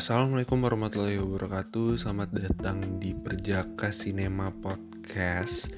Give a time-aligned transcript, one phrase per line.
[0.00, 2.00] Assalamualaikum warahmatullahi wabarakatuh.
[2.00, 5.76] Selamat datang di Perjaka Cinema Podcast.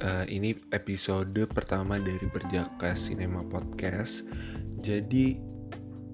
[0.00, 4.24] Uh, Ini episode pertama dari Perjaka Cinema Podcast.
[4.80, 5.36] Jadi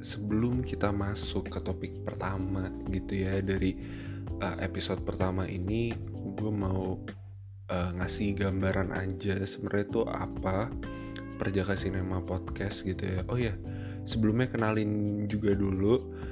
[0.02, 3.78] sebelum kita masuk ke topik pertama gitu ya Dari
[4.42, 6.98] uh, episode pertama ini gue mau
[7.70, 10.74] uh, ngasih gambaran aja sebenarnya itu apa
[11.38, 13.22] Perjaka Cinema Podcast gitu ya.
[13.30, 13.54] Oh ya
[14.10, 16.26] sebelumnya kenalin juga dulu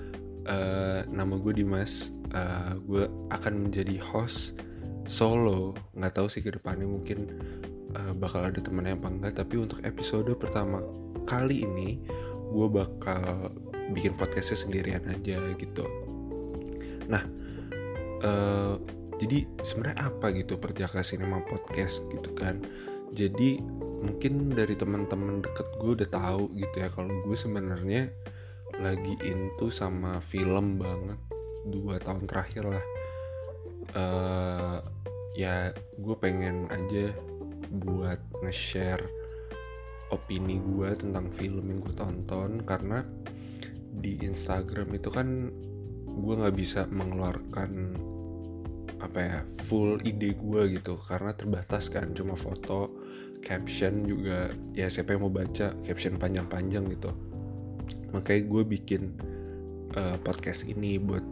[0.46, 2.14] uh, nama gue Dimas.
[2.34, 4.58] Uh, gue akan menjadi host
[5.06, 5.74] solo.
[5.94, 7.30] Nggak tahu sih ke depannya mungkin
[7.94, 10.82] uh, bakal ada temennya apa enggak tapi untuk episode pertama
[11.26, 11.98] kali ini
[12.50, 13.50] gue bakal
[13.94, 15.86] bikin podcastnya sendirian aja gitu.
[17.06, 17.22] Nah
[18.22, 18.74] uh,
[19.16, 22.60] jadi sebenarnya apa gitu perjaka sinema podcast gitu kan?
[23.14, 23.62] Jadi
[23.96, 28.12] mungkin dari teman-teman deket gue udah tahu gitu ya kalau gue sebenarnya
[28.76, 31.16] lagi into sama film banget
[31.64, 32.84] dua tahun terakhir lah.
[33.96, 34.78] Uh,
[35.32, 37.12] ya gue pengen aja
[37.72, 39.04] buat nge-share
[40.12, 43.02] opini gue tentang film yang gue tonton karena
[43.96, 45.48] di Instagram itu kan
[46.06, 47.96] gue nggak bisa mengeluarkan
[48.96, 51.00] apa ya full ide gue gitu.
[51.00, 52.92] Karena terbatas kan cuma foto
[53.40, 57.25] caption juga ya siapa yang mau baca caption panjang-panjang gitu
[58.14, 59.02] makanya gue bikin
[59.96, 61.24] uh, podcast ini buat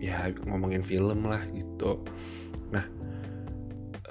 [0.00, 2.04] ya ngomongin film lah gitu
[2.72, 2.84] nah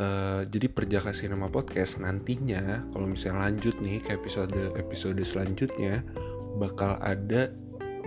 [0.01, 6.01] uh, jadi perjaka sinema podcast nantinya kalau misalnya lanjut nih ke episode episode selanjutnya
[6.57, 7.49] bakal ada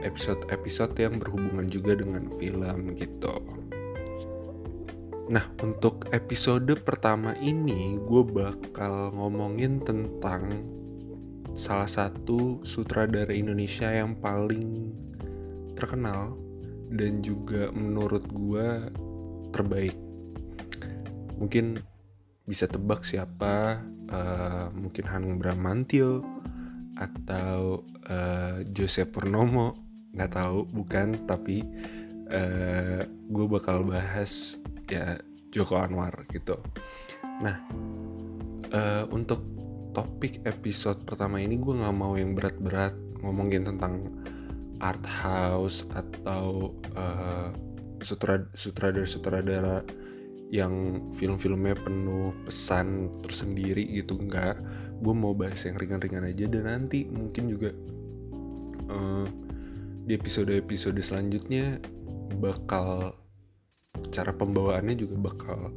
[0.05, 3.41] episode-episode yang berhubungan juga dengan film gitu.
[5.27, 10.55] Nah, untuk episode pertama ini gue bakal ngomongin tentang
[11.57, 14.93] salah satu sutradara Indonesia yang paling
[15.73, 16.37] terkenal
[16.93, 18.93] dan juga menurut gue
[19.57, 19.97] terbaik.
[21.41, 21.81] Mungkin
[22.45, 23.81] bisa tebak siapa,
[24.13, 26.21] uh, mungkin Hanung Bramantio
[27.01, 29.75] atau uh, Jose Purnomo,
[30.13, 31.65] nggak tahu, bukan, tapi
[32.29, 34.61] uh, gue bakal bahas
[34.93, 35.17] ya
[35.51, 36.61] Joko Anwar gitu.
[37.41, 37.57] Nah,
[38.77, 39.56] uh, untuk
[39.97, 42.93] topik episode pertama ini gue nggak mau yang berat-berat
[43.25, 44.13] ngomongin tentang
[44.85, 47.49] art house atau uh,
[48.53, 49.81] sutradara-sutradara
[50.53, 54.61] yang film-filmnya penuh pesan tersendiri gitu enggak
[55.01, 57.73] gue mau bahas yang ringan-ringan aja dan nanti mungkin juga
[58.93, 59.25] uh,
[60.05, 61.81] di episode-episode selanjutnya
[62.37, 63.17] bakal
[64.13, 65.73] cara pembawaannya juga bakal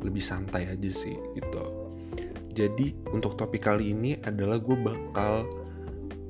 [0.00, 1.77] lebih santai aja sih gitu
[2.58, 5.46] jadi untuk topik kali ini adalah gue bakal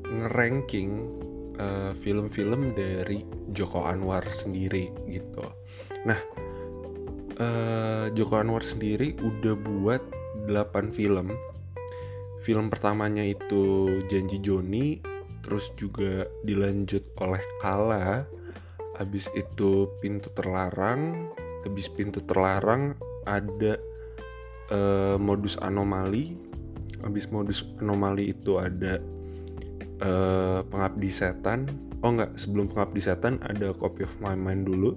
[0.05, 1.09] ngeranking
[1.57, 3.25] uh, film-film dari
[3.57, 5.41] Joko Anwar sendiri gitu.
[6.05, 6.21] Nah,
[7.41, 10.03] uh, Joko Anwar sendiri udah buat
[10.53, 11.33] 8 film.
[12.45, 15.01] Film pertamanya itu Janji Joni,
[15.41, 18.29] terus juga dilanjut oleh Kala,
[19.01, 21.33] habis itu Pintu Terlarang,
[21.65, 22.95] habis Pintu Terlarang
[23.27, 23.77] ada
[24.73, 26.37] uh, modus anomali.
[26.99, 28.99] Habis modus anomali itu ada
[30.03, 31.69] uh, pengabdi setan.
[32.03, 34.95] Oh enggak sebelum pengabdi setan ada copy of my mind dulu.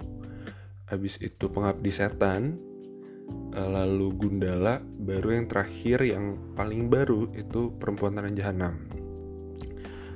[0.90, 2.58] Habis itu pengabdi setan
[3.56, 8.74] uh, lalu Gundala baru yang terakhir yang paling baru itu perempuan tanah jahanam.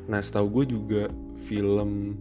[0.06, 1.04] Nah setahu gue juga
[1.46, 2.14] film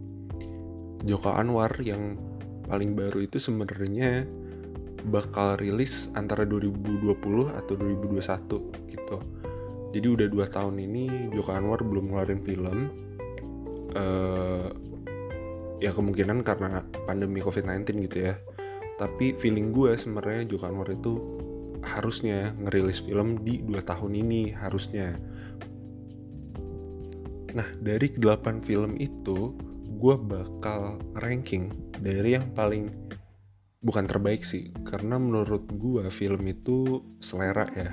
[1.06, 2.18] Joko Anwar yang
[2.66, 4.26] paling baru itu sebenarnya
[5.08, 9.16] bakal rilis antara 2020 atau 2021 gitu.
[9.96, 12.78] Jadi udah dua tahun ini Joko Anwar belum ngeluarin film.
[13.96, 14.68] Uh,
[15.80, 18.34] ya kemungkinan karena pandemi COVID-19 gitu ya.
[18.96, 21.20] Tapi feeling gue sebenarnya Joko Anwar itu
[21.84, 25.16] harusnya ngerilis film di dua tahun ini harusnya.
[27.56, 29.56] Nah dari 8 film itu
[29.96, 31.72] gue bakal ranking
[32.04, 32.92] dari yang paling
[33.80, 34.72] bukan terbaik sih.
[34.84, 37.90] Karena menurut gue film itu selera ya.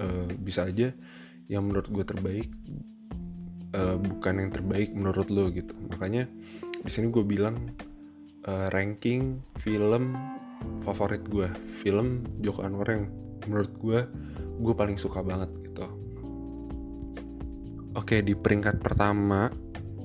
[0.00, 0.06] E,
[0.40, 0.92] bisa aja
[1.48, 2.48] yang menurut gue terbaik
[3.72, 5.74] e, bukan yang terbaik menurut lo gitu.
[5.92, 6.28] Makanya
[6.82, 7.72] di sini gue bilang
[8.44, 10.16] e, ranking film
[10.82, 13.06] favorit gue film Joko Anwar yang
[13.46, 14.00] menurut gue
[14.62, 15.86] gue paling suka banget gitu.
[17.92, 19.52] Oke di peringkat pertama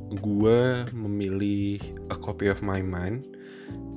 [0.07, 3.36] gue memilih A Copy of My Mind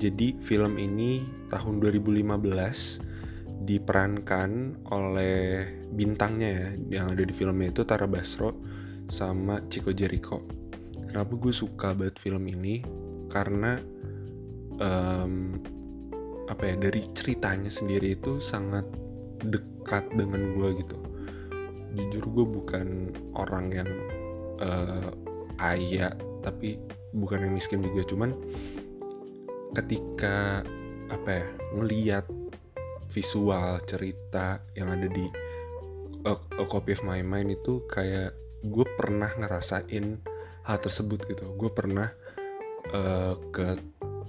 [0.00, 1.20] jadi film ini
[1.52, 2.24] tahun 2015
[3.68, 8.56] diperankan oleh bintangnya ya yang ada di filmnya itu Tara Basro
[9.12, 10.48] sama Chico Jericho.
[11.04, 12.80] Kenapa gue suka banget film ini?
[13.28, 13.76] Karena
[14.80, 15.60] um,
[16.48, 18.88] apa ya dari ceritanya sendiri itu sangat
[19.44, 20.98] dekat dengan gue gitu
[21.94, 22.86] jujur gue bukan
[23.34, 23.90] orang yang
[24.62, 25.10] uh,
[25.58, 26.78] kaya tapi
[27.14, 28.34] bukan yang miskin juga cuman
[29.74, 30.66] ketika
[31.10, 32.26] apa ya ngeliat
[33.10, 35.26] visual cerita yang ada di
[36.26, 40.20] a, a copy of my mind itu kayak gue pernah ngerasain
[40.66, 41.50] hal tersebut gitu.
[41.56, 42.12] Gue pernah
[42.94, 43.78] uh, ke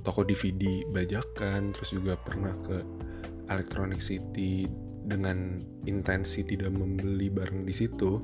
[0.02, 2.82] toko DVD bajakan terus juga pernah ke
[3.52, 4.66] Electronic City
[5.06, 8.18] dengan intensi tidak membeli barang di situ.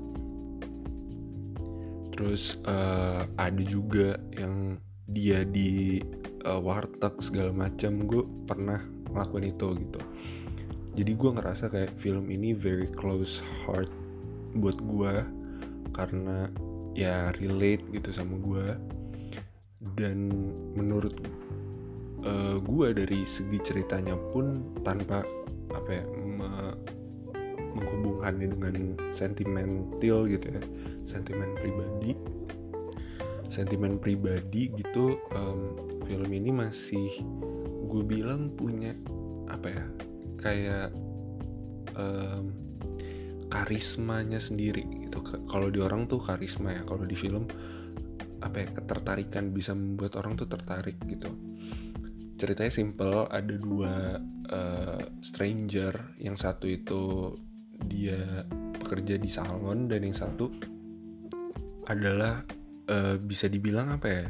[2.17, 6.01] Terus uh, ada juga yang dia di
[6.47, 8.79] uh, warteg segala macam gue pernah
[9.11, 9.99] ngelakuin itu gitu.
[10.97, 13.91] Jadi gue ngerasa kayak film ini very close heart
[14.57, 15.13] buat gue
[15.93, 16.49] karena
[16.97, 18.67] ya relate gitu sama gue
[19.93, 20.33] dan
[20.73, 21.13] menurut
[22.25, 25.21] uh, gue dari segi ceritanya pun tanpa
[25.69, 26.49] apa ya me
[27.77, 28.75] menghubungkannya dengan
[29.13, 30.61] sentimental gitu ya
[31.05, 32.17] sentimen pribadi
[33.53, 35.77] sentimen pribadi gitu um,
[36.07, 37.21] film ini masih
[37.87, 38.95] gue bilang punya
[39.51, 39.85] apa ya
[40.39, 40.89] kayak
[41.99, 42.55] um,
[43.51, 45.19] karismanya sendiri gitu.
[45.47, 47.47] Kalau di orang tuh karisma ya kalau di film
[48.39, 51.31] apa ya ketertarikan bisa membuat orang tuh tertarik gitu.
[52.37, 54.21] Ceritanya simple ada dua
[54.51, 56.15] uh, stranger.
[56.21, 57.03] Yang satu itu
[57.87, 60.47] dia bekerja di salon dan yang satu
[61.87, 62.43] adalah
[62.91, 64.27] uh, bisa dibilang apa ya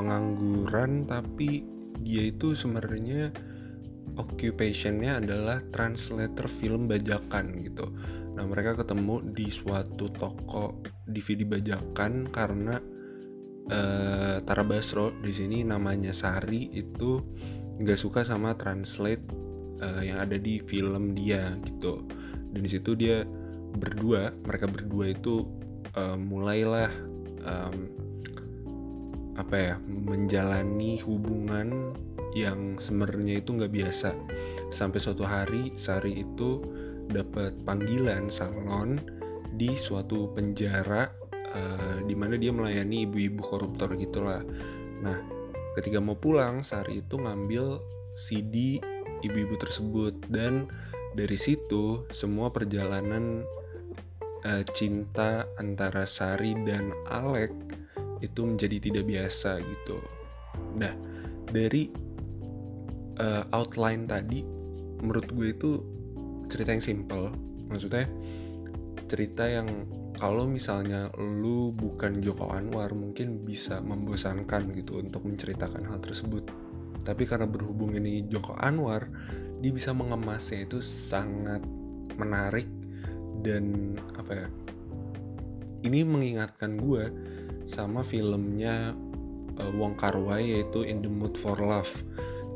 [0.00, 1.60] pengangguran tapi
[2.00, 3.28] dia itu sebenarnya
[4.16, 7.92] occupationnya adalah translator film bajakan gitu.
[8.34, 12.80] Nah mereka ketemu di suatu toko DVD bajakan karena
[13.68, 17.20] uh, Tara Basro di sini namanya Sari itu
[17.80, 19.24] nggak suka sama translate
[19.84, 22.04] uh, yang ada di film dia gitu
[22.50, 23.24] dan di situ dia
[23.70, 25.46] berdua mereka berdua itu
[25.94, 26.90] uh, mulailah
[27.46, 27.99] um,
[29.40, 31.96] apa ya menjalani hubungan
[32.36, 34.14] yang sebenarnya itu nggak biasa
[34.70, 36.62] sampai suatu hari Sari itu
[37.10, 39.02] dapat panggilan salon
[39.50, 41.10] di suatu penjara
[41.50, 44.40] uh, di mana dia melayani ibu-ibu koruptor gitulah.
[45.02, 45.18] Nah,
[45.74, 47.82] ketika mau pulang, Sari itu ngambil
[48.14, 48.78] CD
[49.26, 50.70] ibu-ibu tersebut dan
[51.18, 53.42] dari situ semua perjalanan
[54.46, 57.50] uh, cinta antara Sari dan Alek
[58.20, 59.98] itu menjadi tidak biasa gitu.
[60.76, 60.92] Nah,
[61.48, 61.90] dari
[63.20, 64.44] uh, outline tadi
[65.00, 65.70] menurut gue itu
[66.48, 67.32] cerita yang simple,
[67.68, 68.04] maksudnya
[69.10, 69.66] cerita yang
[70.20, 76.44] kalau misalnya lu bukan Joko Anwar mungkin bisa membosankan gitu untuk menceritakan hal tersebut
[77.00, 79.08] tapi karena berhubung ini Joko Anwar
[79.64, 81.64] dia bisa mengemasnya itu sangat
[82.20, 82.68] menarik
[83.40, 84.48] dan apa ya
[85.88, 87.04] ini mengingatkan gue
[87.64, 88.94] sama filmnya
[89.60, 91.90] uh, Wong Kar Wai yaitu In the Mood for Love.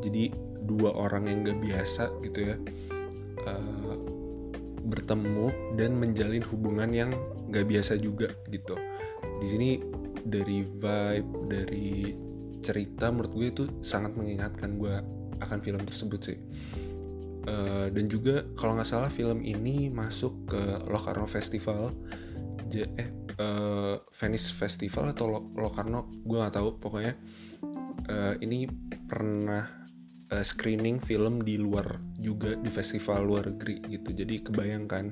[0.00, 0.32] Jadi
[0.64, 2.56] dua orang yang gak biasa gitu ya
[3.44, 3.96] uh,
[4.84, 7.10] bertemu dan menjalin hubungan yang
[7.52, 8.76] gak biasa juga gitu.
[9.40, 9.70] Di sini
[10.24, 12.16] dari vibe dari
[12.64, 14.94] cerita menurut gue itu sangat mengingatkan gue
[15.44, 16.38] akan film tersebut sih.
[17.44, 21.92] Uh, dan juga kalau nggak salah film ini masuk ke Locarno Festival
[22.74, 27.14] eh uh, Venice Festival atau Locarno gue nggak tahu pokoknya
[28.08, 28.68] uh, ini
[29.08, 29.84] pernah
[30.32, 34.10] uh, screening film di luar juga di festival luar negeri gitu.
[34.14, 35.04] Jadi kebayangkan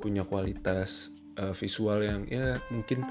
[0.00, 3.04] punya kualitas uh, visual yang ya mungkin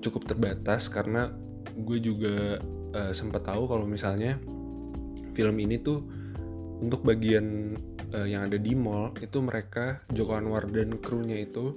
[0.00, 1.30] cukup terbatas karena
[1.76, 2.62] gue juga
[2.96, 4.40] uh, sempat tahu kalau misalnya
[5.36, 6.00] film ini tuh
[6.80, 7.76] untuk bagian
[8.16, 11.76] uh, yang ada di mall itu mereka Joko Anwar dan krunya itu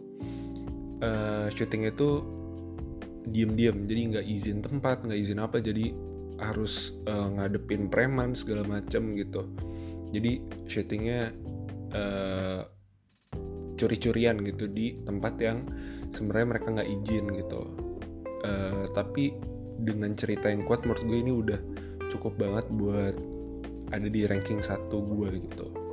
[1.04, 2.24] uh, syuting itu
[3.30, 5.94] diem-diem jadi nggak izin tempat nggak izin apa jadi
[6.40, 9.44] harus uh, ngadepin preman segala macam gitu.
[10.16, 11.36] Jadi syutingnya
[11.94, 12.64] uh,
[13.76, 15.68] curi-curian gitu di tempat yang
[16.16, 17.62] sebenarnya mereka nggak izin gitu.
[18.40, 19.36] Uh, tapi
[19.84, 21.60] dengan cerita yang kuat menurut gue ini udah
[22.08, 23.16] cukup banget buat
[23.92, 25.89] ada di ranking satu gue gitu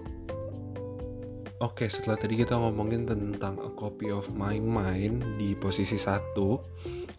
[1.66, 6.62] Oke, setelah tadi kita ngomongin tentang A Copy of My Mind di posisi satu,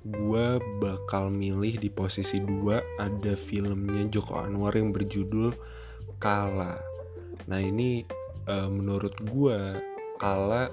[0.08, 0.46] gue
[0.80, 5.52] bakal milih di posisi 2 ada filmnya Joko Anwar yang berjudul
[6.24, 6.80] Kala.
[7.52, 8.08] Nah ini
[8.48, 9.84] uh, menurut gue
[10.16, 10.72] Kala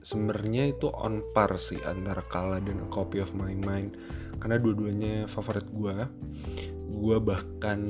[0.00, 4.00] sebenarnya itu on par sih antara Kala dan A Copy of My Mind
[4.40, 6.08] karena dua-duanya favorit gue.
[6.90, 7.80] gue bahkan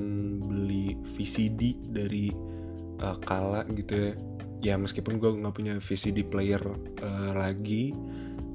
[0.43, 2.35] beli VCD dari
[2.99, 4.13] uh, Kala gitu ya
[4.61, 6.61] ya meskipun gue nggak punya VCD player
[7.01, 7.97] uh, lagi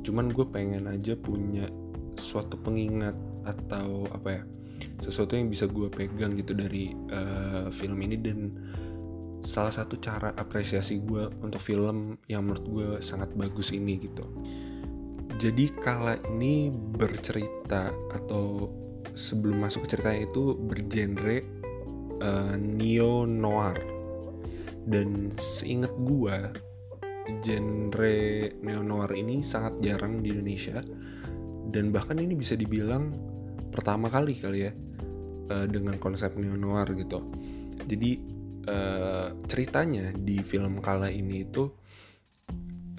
[0.06, 1.66] cuman gue pengen aja punya
[2.14, 4.44] suatu pengingat atau apa ya
[5.02, 8.54] sesuatu yang bisa gue pegang gitu dari uh, film ini dan
[9.42, 14.26] salah satu cara apresiasi gue untuk film yang menurut gue sangat bagus ini gitu.
[15.38, 18.72] Jadi kala ini bercerita atau
[19.14, 21.46] sebelum masuk ke ceritanya itu bergenre
[22.24, 23.95] uh, neo noir
[24.86, 26.54] dan seingat gua
[27.42, 28.18] genre
[28.62, 30.82] neo noir ini sangat jarang di Indonesia.
[31.66, 33.12] Dan bahkan ini bisa dibilang
[33.74, 34.72] pertama kali kali ya
[35.52, 37.20] uh, dengan konsep neo noir gitu.
[37.86, 38.12] Jadi
[38.70, 41.66] uh, ceritanya di film Kala ini itu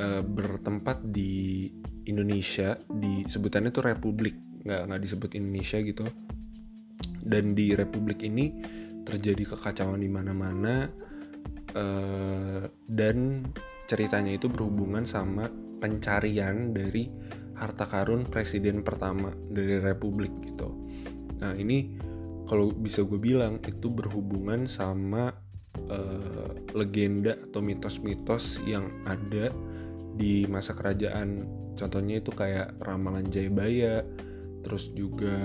[0.03, 1.71] uh, bertempat di
[2.07, 6.07] Indonesia di sebutannya itu Republik nggak nggak disebut Indonesia gitu.
[7.27, 8.55] Dan di Republik ini
[9.07, 11.06] terjadi kekacauan di mana-mana
[11.77, 13.47] uh, dan
[13.87, 15.47] ceritanya itu berhubungan sama
[15.79, 17.07] pencarian dari
[17.57, 20.73] harta karun presiden pertama dari republik gitu.
[21.41, 21.97] Nah ini
[22.49, 25.35] kalau bisa gue bilang itu berhubungan sama
[25.89, 29.53] uh, legenda atau mitos-mitos yang ada
[30.17, 31.45] di masa kerajaan.
[31.77, 34.01] Contohnya itu kayak ramalan Jayabaya,
[34.65, 35.37] terus juga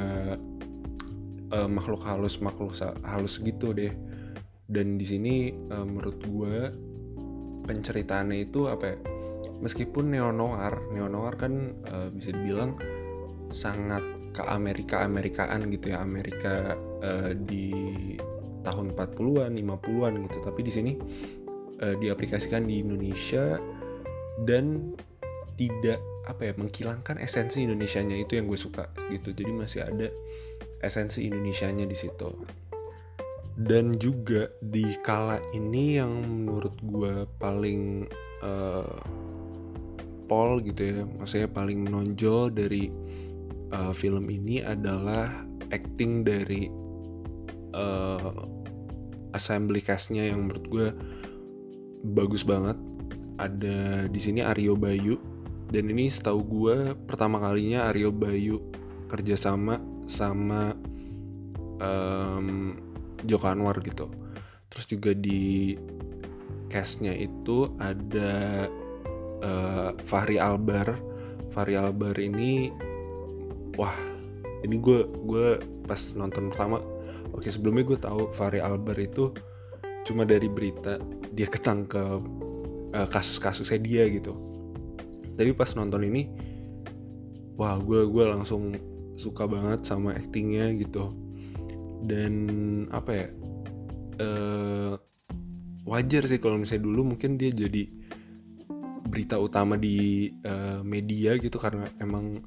[1.52, 2.74] uh, makhluk halus makhluk
[3.04, 3.92] halus gitu deh
[4.72, 6.56] dan di sini uh, menurut gue
[7.68, 8.98] penceritaannya itu apa ya?
[9.62, 12.80] Meskipun neo noir neo noir kan uh, bisa dibilang
[13.52, 14.02] sangat
[14.32, 16.00] ke Amerika Amerikaan gitu ya.
[16.00, 17.70] Amerika uh, di
[18.64, 20.38] tahun 40-an 50-an gitu.
[20.40, 20.92] Tapi di sini
[21.84, 23.60] uh, diaplikasikan di Indonesia
[24.48, 24.96] dan
[25.60, 26.00] tidak
[26.32, 29.36] apa ya menghilangkan esensi Indonesianya itu yang gue suka gitu.
[29.36, 30.08] Jadi masih ada
[30.80, 32.61] esensi Indonesianya di situ
[33.60, 38.08] dan juga di kala ini yang menurut gue paling
[38.44, 39.00] uh,
[40.32, 42.88] pol gitu ya maksudnya paling menonjol dari
[43.76, 45.28] uh, film ini adalah
[45.72, 46.72] acting dari
[47.76, 48.48] uh,
[49.36, 50.88] assembly castnya yang menurut gue
[52.12, 52.78] bagus banget.
[53.40, 55.18] Ada di sini Aryo Bayu.
[55.72, 56.78] Dan ini setahu gue
[57.08, 58.60] pertama kalinya Aryo Bayu
[59.08, 60.76] kerjasama sama
[61.80, 62.76] um,
[63.26, 64.10] Joko Anwar gitu.
[64.72, 65.76] Terus juga di
[66.72, 68.66] castnya itu ada
[69.44, 70.96] uh, Fahri Albar.
[71.52, 72.72] Fahri Albar ini
[73.76, 73.94] wah
[74.64, 75.48] ini gue gue
[75.84, 76.80] pas nonton pertama
[77.36, 79.36] oke sebelumnya gue tahu Fahri Albar itu
[80.08, 80.98] cuma dari berita
[81.36, 82.22] dia ketangkep
[82.96, 84.34] uh, kasus-kasusnya dia gitu.
[85.36, 86.32] Tapi pas nonton ini
[87.60, 88.74] wah gue gue langsung
[89.20, 91.12] suka banget sama actingnya gitu
[92.06, 92.34] dan
[92.90, 93.28] apa ya
[94.22, 94.94] uh,
[95.86, 97.90] wajar sih kalau misalnya dulu mungkin dia jadi
[99.12, 102.40] berita utama di uh, media gitu karena emang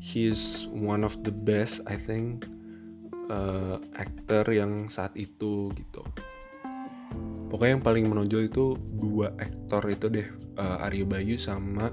[0.00, 2.48] he's one of the best I think
[3.28, 6.02] uh, actor yang saat itu gitu.
[7.52, 10.24] Pokoknya yang paling menonjol itu dua aktor itu deh
[10.56, 11.92] uh, Arya Bayu sama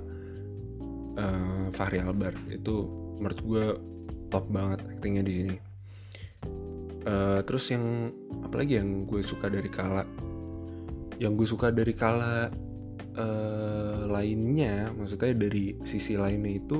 [1.19, 2.31] uh, Fahri Albar.
[2.47, 2.87] Itu
[3.19, 3.65] menurut gue
[4.31, 5.68] top banget aktingnya di sini
[7.05, 8.11] uh, terus yang
[8.43, 10.03] apalagi yang gue suka dari kala?
[11.19, 12.47] Yang gue suka dari kala
[13.19, 16.77] uh, lainnya maksudnya dari sisi lainnya itu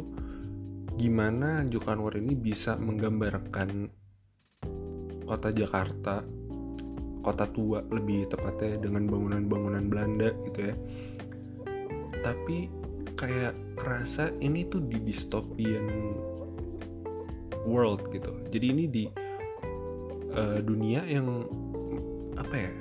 [0.99, 3.69] gimana Joko Anwar ini bisa menggambarkan
[5.23, 6.25] kota Jakarta
[7.19, 10.75] kota tua lebih tepatnya dengan bangunan-bangunan Belanda gitu ya.
[12.23, 12.71] Tapi
[13.19, 16.15] kayak kerasa ini tuh di dystopian
[17.67, 18.31] world gitu.
[18.47, 19.03] Jadi ini di
[20.39, 21.43] uh, dunia yang
[22.39, 22.71] apa ya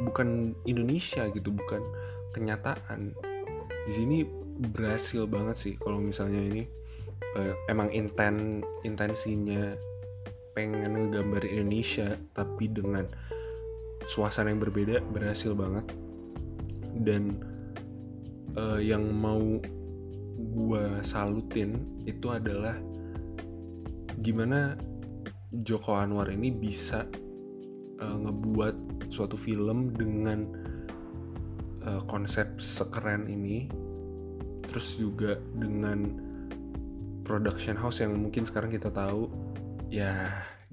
[0.00, 1.84] bukan Indonesia gitu bukan
[2.32, 3.12] kenyataan.
[3.86, 4.24] Di sini
[4.72, 6.64] berhasil banget sih kalau misalnya ini
[7.36, 9.76] uh, emang inten intensinya
[10.56, 13.04] pengen ngegambar Indonesia tapi dengan
[14.08, 15.84] suasana yang berbeda berhasil banget.
[16.96, 17.44] Dan
[18.56, 19.60] uh, yang mau
[20.56, 22.76] gua salutin itu adalah
[24.24, 24.80] gimana
[25.62, 27.06] Joko Anwar ini bisa
[28.02, 30.44] uh, ngebuat suatu film dengan
[31.86, 33.70] uh, konsep sekeren ini
[34.66, 36.20] terus juga dengan
[37.22, 39.30] production house yang mungkin sekarang kita tahu
[39.88, 40.12] ya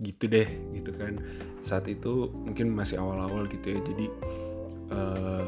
[0.01, 1.21] gitu deh gitu kan
[1.61, 4.05] saat itu mungkin masih awal-awal gitu ya jadi
[4.89, 5.47] uh,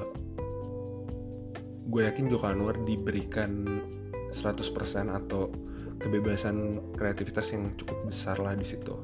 [1.89, 3.65] gue yakin Joko Anwar diberikan
[4.33, 4.67] 100%
[5.07, 5.47] atau
[6.01, 8.99] kebebasan kreativitas yang cukup besar lah di situ.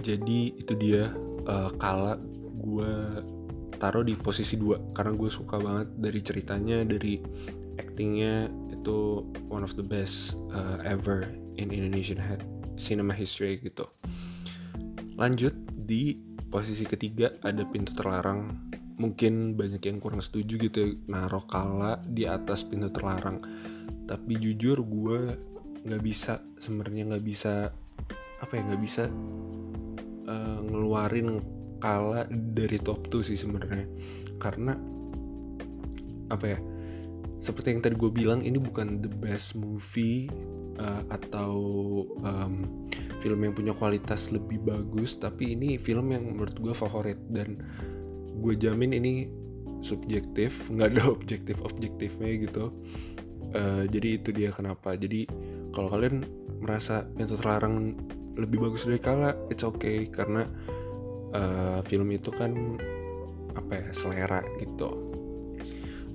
[0.00, 1.12] Jadi itu dia
[1.46, 2.16] uh, kala
[2.60, 2.92] gue
[3.80, 7.16] taruh di posisi dua karena gue suka banget dari ceritanya dari
[7.80, 11.24] actingnya itu one of the best uh, ever
[11.56, 12.20] in Indonesian
[12.76, 13.88] cinema history gitu.
[15.16, 16.16] Lanjut di
[16.48, 18.72] posisi ketiga ada pintu terlarang.
[19.00, 23.40] Mungkin banyak yang kurang setuju gitu ya, naruh kala di atas pintu terlarang.
[24.04, 25.36] Tapi jujur gue
[25.88, 27.72] nggak bisa sebenarnya nggak bisa
[28.40, 29.08] apa ya nggak bisa
[30.28, 31.40] uh, ngeluarin
[31.80, 33.86] kala dari top 2 sih sebenarnya.
[34.36, 34.76] Karena
[36.30, 36.58] apa ya
[37.40, 40.28] seperti yang tadi gue bilang ini bukan the best movie
[40.76, 41.56] uh, atau
[42.20, 42.84] um,
[43.24, 47.16] film yang punya kualitas lebih bagus tapi ini film yang menurut gue favorit.
[47.32, 47.60] Dan
[48.40, 49.32] gue jamin ini
[49.80, 52.70] subjektif nggak ada objektif objektifnya gitu.
[53.56, 54.94] Uh, jadi itu dia kenapa.
[54.94, 55.24] Jadi
[55.72, 56.22] kalau kalian
[56.60, 57.96] merasa pintu terlarang
[58.38, 59.34] lebih bagus dari kala.
[59.50, 60.46] It's okay karena
[61.34, 62.78] uh, film itu kan
[63.54, 64.90] apa ya selera gitu.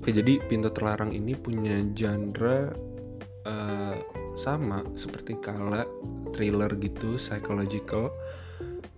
[0.00, 2.72] Oke jadi pintu terlarang ini punya genre
[3.44, 3.96] uh,
[4.36, 5.88] sama seperti kala
[6.36, 8.12] thriller gitu psychological.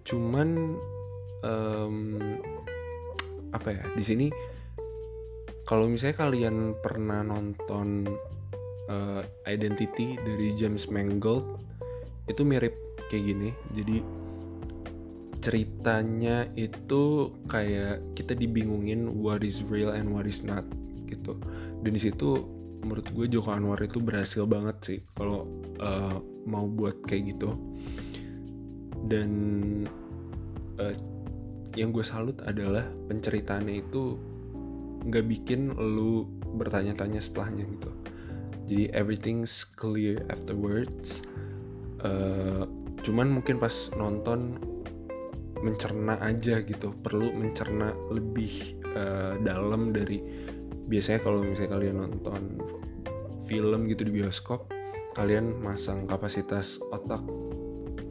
[0.03, 0.79] Cuman
[1.43, 2.19] um,
[3.49, 4.27] apa ya di sini
[5.65, 8.09] kalau misalnya kalian pernah nonton
[8.89, 11.45] uh, Identity dari James Mangold
[12.29, 13.49] itu mirip kayak gini.
[13.75, 13.97] Jadi
[15.39, 20.67] ceritanya itu kayak kita dibingungin what is real and what is not
[21.09, 21.39] gitu.
[21.83, 22.45] Dan di situ
[22.83, 25.49] menurut gue Joko Anwar itu berhasil banget sih kalau
[25.83, 27.55] uh, mau buat kayak gitu.
[29.09, 29.31] Dan
[30.79, 30.95] uh,
[31.79, 34.19] yang gue salut adalah penceritaannya itu
[35.07, 36.27] nggak bikin lu
[36.59, 37.91] bertanya-tanya setelahnya gitu.
[38.69, 41.23] Jadi everything's clear afterwards.
[42.03, 42.69] Uh,
[43.09, 44.61] cuman mungkin pas nonton
[45.65, 50.21] mencerna aja gitu perlu mencerna lebih uh, dalam dari
[50.93, 52.61] biasanya kalau misalnya kalian nonton
[53.49, 54.69] film gitu di bioskop
[55.17, 57.25] kalian masang kapasitas otak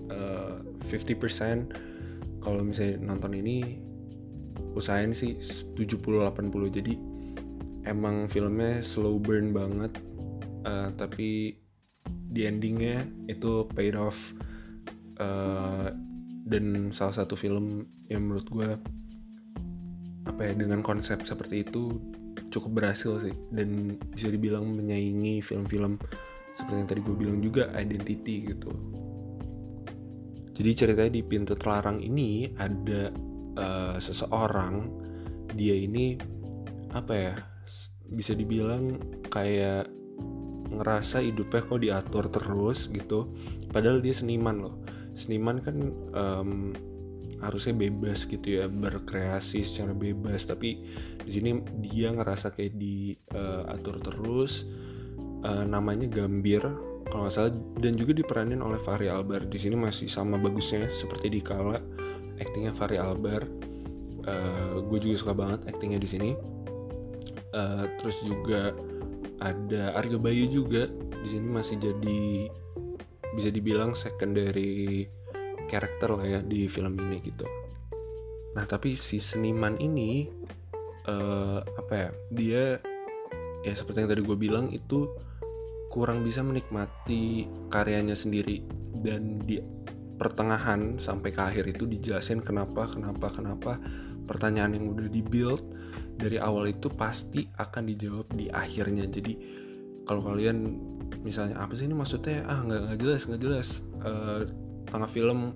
[0.09, 3.77] uh, eh, 50% kalau misalnya nonton ini
[4.73, 5.37] usahain sih
[5.77, 6.93] 70-80 jadi
[7.85, 9.93] emang filmnya slow burn banget
[10.65, 11.61] uh, tapi
[12.33, 14.33] di endingnya itu paid off
[15.21, 15.87] uh,
[16.47, 18.69] dan salah satu film yang menurut gue
[20.27, 21.99] apa ya dengan konsep seperti itu
[22.49, 23.35] cukup berhasil sih.
[23.51, 25.99] Dan bisa dibilang menyaingi film-film
[26.55, 28.71] seperti yang tadi gue bilang juga identity gitu.
[30.57, 33.13] Jadi ceritanya di pintu terlarang ini ada
[33.61, 34.89] uh, seseorang
[35.53, 36.17] dia ini
[36.97, 37.33] apa ya
[38.09, 38.97] bisa dibilang
[39.29, 39.85] kayak
[40.67, 43.35] ngerasa hidupnya kok diatur terus gitu.
[43.69, 44.75] Padahal dia seniman loh
[45.17, 45.77] seniman kan
[46.13, 46.51] um,
[47.41, 50.45] harusnya bebas gitu ya berkreasi secara bebas.
[50.45, 50.69] Tapi
[51.25, 54.69] di sini dia ngerasa kayak diatur uh, terus
[55.41, 56.61] uh, namanya Gambir
[57.09, 57.53] kalau nggak salah.
[57.81, 59.49] Dan juga diperanin oleh Fahri Albar.
[59.49, 61.81] Di sini masih sama bagusnya seperti di Kala
[62.37, 63.45] aktingnya Fahri Albar.
[64.27, 66.29] Uh, gue juga suka banget aktingnya di sini.
[67.55, 68.75] Uh, terus juga
[69.41, 70.89] ada Aryo Bayu juga.
[71.17, 72.49] Di sini masih jadi
[73.35, 75.07] bisa dibilang secondary
[75.67, 77.43] karakter lah ya di film ini gitu.
[78.55, 80.29] Nah tapi si seniman ini
[81.07, 82.63] uh, apa ya dia
[83.65, 85.11] ya seperti yang tadi gue bilang itu
[85.91, 88.63] kurang bisa menikmati karyanya sendiri
[89.01, 89.59] dan di
[90.17, 93.71] pertengahan sampai ke akhir itu dijelasin kenapa kenapa kenapa
[94.27, 95.63] pertanyaan yang udah dibuild
[96.17, 99.33] dari awal itu pasti akan dijawab di akhirnya jadi
[100.03, 100.57] kalau kalian
[101.21, 102.43] misalnya apa sih ini maksudnya?
[102.47, 103.67] Ah nggak nggak jelas nggak jelas.
[104.03, 104.47] Uh,
[104.87, 105.51] tengah film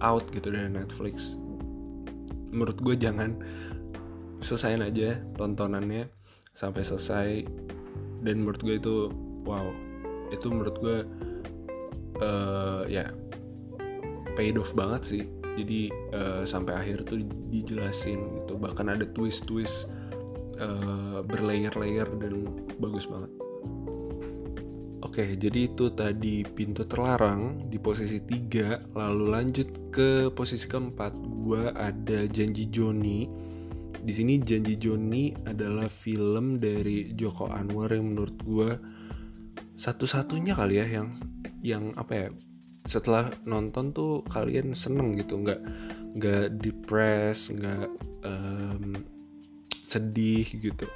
[0.00, 1.36] out gitu dari Netflix.
[2.52, 3.36] Menurut gue jangan.
[4.42, 6.10] Selesaiin aja tontonannya
[6.56, 7.28] sampai selesai.
[8.22, 8.94] Dan menurut gue itu
[9.46, 9.70] wow.
[10.34, 10.98] Itu menurut gue
[12.18, 13.12] uh, ya
[14.34, 15.24] paid off banget sih.
[15.52, 18.56] Jadi uh, sampai akhir tuh dijelasin gitu.
[18.56, 19.86] Bahkan ada twist twist
[20.58, 22.48] uh, berlayer-layer dan
[22.80, 23.41] bagus banget
[25.02, 31.74] Oke, jadi itu tadi pintu terlarang di posisi 3, lalu lanjut ke posisi keempat, gua
[31.74, 33.26] ada Janji Joni.
[33.98, 38.78] Di sini Janji Joni adalah film dari Joko Anwar yang menurut gua
[39.74, 41.08] satu-satunya kali ya yang
[41.66, 42.28] yang apa ya
[42.86, 45.42] setelah nonton tuh kalian seneng gitu.
[45.42, 45.60] Nggak
[46.14, 47.88] nggak depres nggak
[48.22, 49.02] um,
[49.82, 50.86] sedih gitu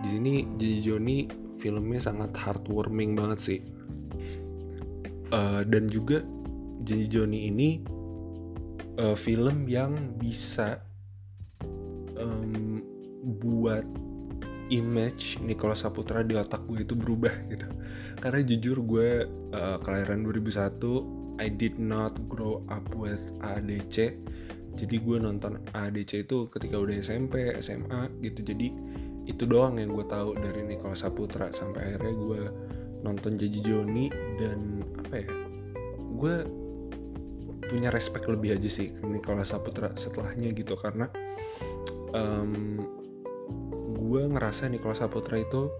[0.00, 1.16] di sini Janji Joni
[1.60, 3.60] filmnya sangat heartwarming banget sih.
[5.32, 6.24] Uh, dan juga
[6.84, 7.68] Janji Joni ini
[9.00, 10.80] uh, film yang bisa
[12.16, 12.80] um,
[13.42, 13.84] buat
[14.72, 17.68] image Nicholas Saputra di otak gue itu berubah gitu.
[18.20, 19.08] Karena jujur gue
[19.52, 24.16] uh, kelahiran 2001 I did not grow up with ADC
[24.72, 28.40] jadi gue nonton ADC itu ketika udah SMP SMA gitu.
[28.40, 28.72] Jadi
[29.32, 31.48] itu doang yang gue tahu dari Nicholas Saputra.
[31.50, 32.40] Sampai akhirnya gue
[33.02, 34.06] nonton Jaji Joni
[34.38, 35.28] dan apa ya
[36.12, 36.34] gue
[37.66, 40.76] punya respect lebih aja sih ke Nicholas Saputra setelahnya gitu.
[40.76, 41.08] Karena
[42.12, 42.84] um,
[43.96, 45.72] gue ngerasa Nicholas Saputra itu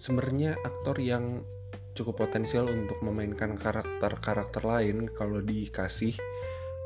[0.00, 1.44] sebenarnya aktor yang
[1.92, 6.16] cukup potensial untuk memainkan karakter-karakter lain kalau dikasih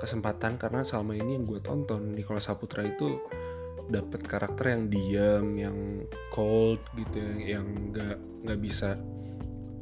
[0.02, 0.58] kesempatan.
[0.58, 3.22] Karena selama ini yang gue tonton Nicholas Saputra itu
[3.90, 5.78] dapat karakter yang diam, yang
[6.30, 8.16] cold gitu ya, yang nggak
[8.46, 8.98] nggak bisa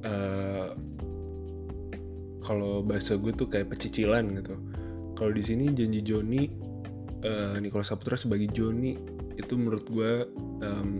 [0.04, 0.72] uh,
[2.40, 4.56] kalau bahasa gue tuh kayak pecicilan gitu.
[5.14, 6.48] Kalau di sini janji Joni
[7.24, 8.96] uh, Nicholas Saputra sebagai Joni
[9.36, 10.12] itu menurut gue
[10.64, 10.90] um,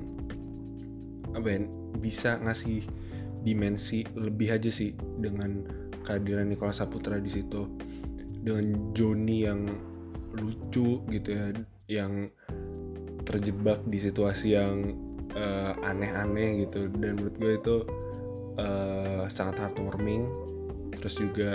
[1.32, 1.58] apa ya
[2.00, 2.84] bisa ngasih
[3.40, 5.64] dimensi lebih aja sih dengan
[6.04, 7.64] kehadiran Nicholas Saputra di situ
[8.40, 9.64] dengan Joni yang
[10.36, 11.50] lucu gitu ya
[11.90, 12.30] yang
[13.24, 14.96] terjebak di situasi yang
[15.36, 16.88] uh, aneh-aneh gitu.
[16.90, 17.76] Dan menurut gue itu
[18.58, 20.26] uh, sangat heartwarming.
[21.00, 21.50] Terus juga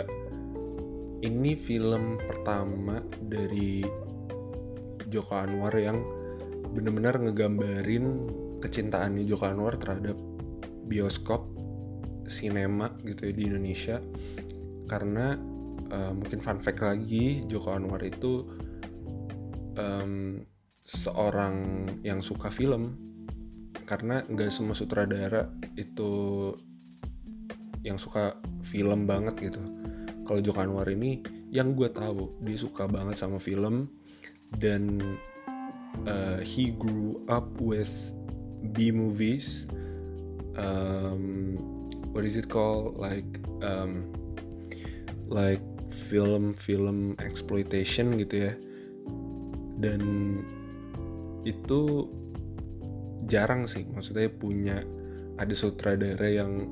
[1.21, 3.81] ini film pertama dari
[5.09, 6.01] Joko Anwar yang
[6.75, 8.05] bener-bener ngegambarin
[8.59, 10.17] kecintaannya Joko Anwar terhadap
[10.85, 11.49] bioskop
[12.25, 13.97] sinema gitu ya di Indonesia.
[14.85, 15.37] Karena
[15.93, 18.45] uh, mungkin fun fact lagi Joko Anwar itu
[19.77, 20.41] um,
[20.85, 22.93] seorang yang suka film
[23.89, 26.53] karena nggak semua sutradara itu
[27.81, 29.61] yang suka film banget gitu
[30.25, 31.21] kalau Joko Anwar ini
[31.53, 33.89] yang gue tahu dia suka banget sama film
[34.57, 35.01] dan
[36.03, 38.11] uh, he grew up with
[38.73, 39.67] B movies.
[40.57, 41.47] Um,
[42.11, 42.97] what is it called?
[42.97, 43.27] Like
[43.61, 44.11] um,
[45.27, 48.53] like film film exploitation gitu ya.
[49.79, 50.01] Dan
[51.45, 52.09] itu
[53.29, 54.81] jarang sih, maksudnya punya
[55.37, 56.65] ada sutradara yang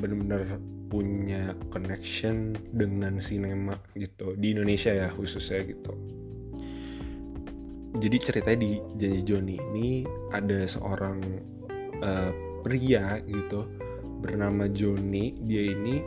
[0.00, 0.58] benar-benar
[0.92, 5.92] punya connection dengan sinema gitu di Indonesia ya khususnya gitu.
[7.92, 9.88] Jadi ceritanya di Janji Joni ini
[10.32, 11.20] ada seorang
[12.00, 12.30] uh,
[12.64, 13.68] pria gitu
[14.20, 15.36] bernama Joni.
[15.44, 16.00] Dia ini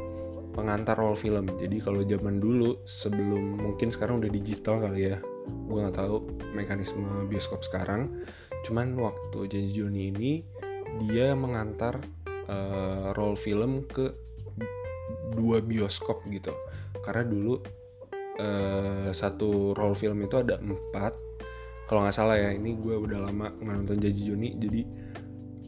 [0.54, 1.46] pengantar roll film.
[1.58, 7.26] Jadi kalau zaman dulu sebelum mungkin sekarang udah digital kali ya gue nggak tahu mekanisme
[7.30, 8.26] bioskop sekarang.
[8.66, 10.32] Cuman waktu Janji Joni ini
[11.06, 12.02] dia mengantar
[12.50, 14.10] uh, roll film ke
[15.36, 16.54] dua bioskop gitu.
[17.04, 17.62] Karena dulu
[18.42, 21.14] uh, satu roll film itu ada empat.
[21.86, 24.82] Kalau nggak salah ya ini gue udah lama nonton Janji Joni jadi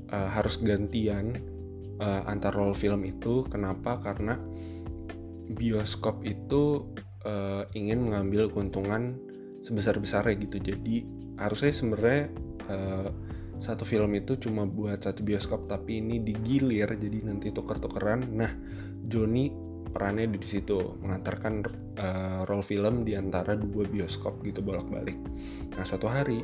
[0.09, 1.37] uh, harus gantian
[2.01, 3.45] uh, antar roll film itu.
[3.45, 4.01] Kenapa?
[4.01, 4.39] Karena
[5.47, 6.89] bioskop itu
[7.23, 9.26] uh, ingin mengambil keuntungan
[9.67, 11.03] sebesar besarnya gitu jadi
[11.35, 12.23] harusnya sebenarnya
[12.71, 13.11] uh,
[13.59, 18.53] satu film itu cuma buat satu bioskop tapi ini digilir jadi nanti tuker-tukeran nah
[19.07, 21.53] Joni perannya di situ mengantarkan
[21.97, 25.15] uh, role film di antara dua bioskop gitu bolak-balik.
[25.73, 26.43] Nah satu hari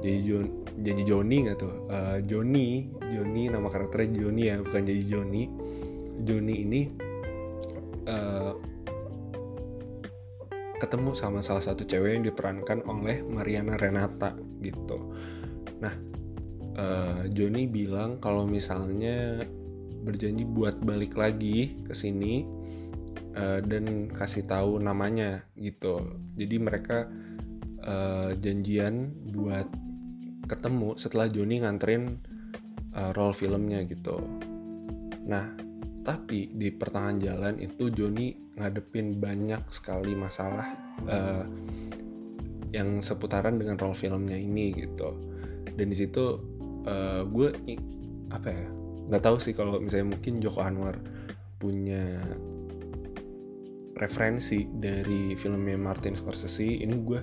[0.00, 0.46] jadi John,
[0.80, 1.74] jadi Joni nggak tuh?
[1.90, 5.42] Uh, Joni, Joni nama karakternya Joni ya bukan jadi Joni.
[6.24, 6.80] Joni ini
[8.08, 8.52] uh,
[10.78, 15.14] ketemu sama salah satu cewek yang diperankan oleh Mariana Renata gitu.
[15.80, 15.94] Nah
[16.78, 19.42] uh, Joni bilang kalau misalnya
[20.04, 22.44] berjanji buat balik lagi ke sini
[23.38, 27.08] uh, dan kasih tahu namanya gitu jadi mereka
[27.82, 29.66] uh, janjian buat
[30.44, 32.20] ketemu setelah Joni nganterin
[32.92, 34.20] uh, roll filmnya gitu
[35.24, 35.48] nah
[36.04, 40.76] tapi di pertengahan jalan itu Joni ngadepin banyak sekali masalah
[41.08, 41.44] uh,
[42.70, 45.16] yang seputaran dengan roll filmnya ini gitu.
[45.74, 46.38] Dan di situ
[46.84, 47.48] uh, gue
[48.28, 48.66] apa ya
[49.08, 51.00] nggak tahu sih kalau misalnya mungkin Joko Anwar
[51.56, 52.20] punya
[53.96, 56.84] referensi dari filmnya Martin Scorsese.
[56.84, 57.20] Ini gue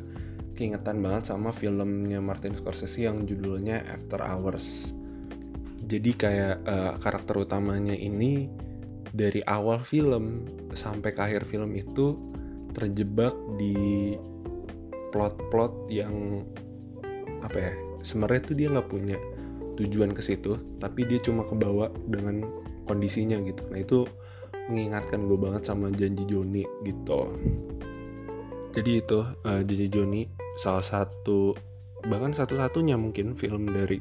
[0.58, 4.96] keingetan banget sama filmnya Martin Scorsese yang judulnya After Hours.
[5.86, 8.48] Jadi kayak uh, karakter utamanya ini
[9.12, 12.16] dari awal film sampai ke akhir film itu
[12.72, 14.16] terjebak di
[15.12, 16.44] plot-plot yang
[17.44, 19.18] apa ya sebenarnya tuh dia nggak punya
[19.76, 22.48] tujuan ke situ tapi dia cuma kebawa dengan
[22.88, 23.64] kondisinya gitu.
[23.70, 24.08] Nah itu
[24.72, 27.28] mengingatkan gue banget sama janji Joni gitu.
[28.72, 30.22] Jadi itu uh, Janji Joni
[30.56, 31.52] salah satu
[32.08, 34.00] bahkan satu-satunya mungkin film dari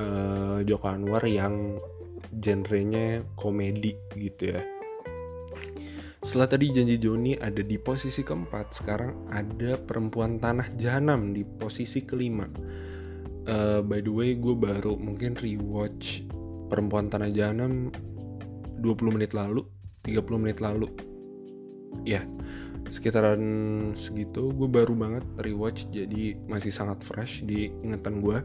[0.00, 1.76] uh, Joko Anwar yang
[2.34, 4.62] genrenya komedi gitu ya.
[6.26, 12.02] Setelah tadi Janji Joni ada di posisi keempat sekarang ada Perempuan Tanah Jahanam di posisi
[12.02, 12.50] kelima.
[13.46, 16.26] Uh, by the way gue baru mungkin rewatch
[16.66, 17.94] Perempuan Tanah Jahanam
[18.82, 19.62] 20 menit lalu
[20.02, 20.90] 30 menit lalu.
[22.02, 22.26] Ya
[22.90, 23.42] sekitaran
[23.98, 28.38] segitu gue baru banget rewatch jadi masih sangat fresh di ingatan gue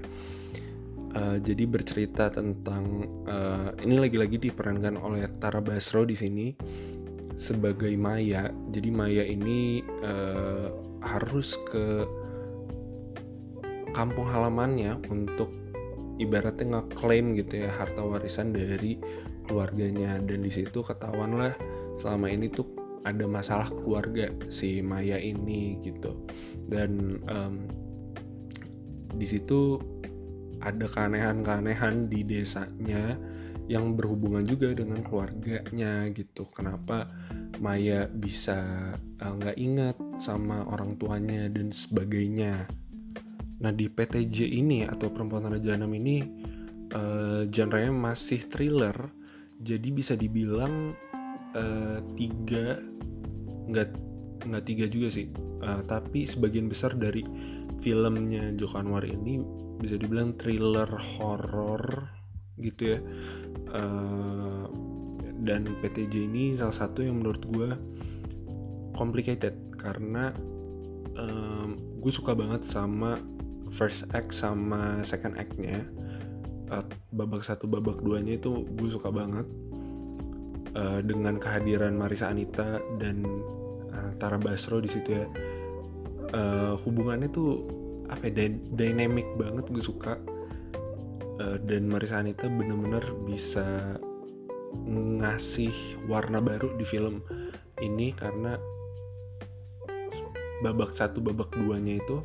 [1.15, 6.47] uh, jadi bercerita tentang uh, ini lagi-lagi diperankan oleh Tara Basro di sini
[7.35, 8.51] sebagai Maya.
[8.69, 10.69] Jadi Maya ini uh,
[11.01, 12.05] harus ke
[13.91, 15.51] kampung halamannya untuk
[16.21, 19.01] ibaratnya ngeklaim gitu ya harta warisan dari
[19.49, 20.21] keluarganya.
[20.21, 21.53] Dan di situ ketahuan lah
[21.97, 22.67] selama ini tuh
[23.01, 26.13] ada masalah keluarga si Maya ini gitu.
[26.69, 27.65] Dan um,
[29.11, 29.81] di situ
[30.61, 33.17] ada keanehan-keanehan di desanya
[33.71, 36.43] yang berhubungan juga dengan keluarganya gitu.
[36.51, 37.07] Kenapa
[37.63, 42.67] Maya bisa eh, nggak uh, ingat sama orang tuanya dan sebagainya?
[43.61, 46.25] Nah di PTJ ini atau perempuan tanah jahanam ini
[46.91, 48.95] uh, genrenya masih thriller.
[49.61, 50.97] Jadi bisa dibilang
[51.53, 52.81] uh, tiga
[53.69, 53.89] nggak
[54.51, 55.29] nggak tiga juga sih.
[55.61, 57.21] Uh, tapi sebagian besar dari
[57.79, 59.39] filmnya Joko Anwar ini
[59.81, 62.05] bisa dibilang thriller horror
[62.61, 62.99] gitu ya.
[63.73, 64.69] Uh,
[65.41, 67.69] dan PTJ ini salah satu yang menurut gue
[68.93, 70.29] complicated karena
[71.17, 73.17] um, gue suka banget sama
[73.73, 75.81] first act sama second actnya.
[76.69, 79.49] Uh, babak satu babak duanya itu gue suka banget.
[80.71, 83.27] Uh, dengan kehadiran Marisa Anita dan
[83.91, 85.25] uh, Tara Basro di situ ya.
[86.31, 87.80] Uh, hubungannya tuh
[88.11, 90.19] apa ya, dynamic banget gue suka.
[91.41, 93.97] Uh, dan Marisa Anita bener-bener bisa
[94.85, 95.73] ngasih
[96.05, 97.23] warna baru di film
[97.81, 98.55] ini karena
[100.61, 102.21] babak satu babak duanya itu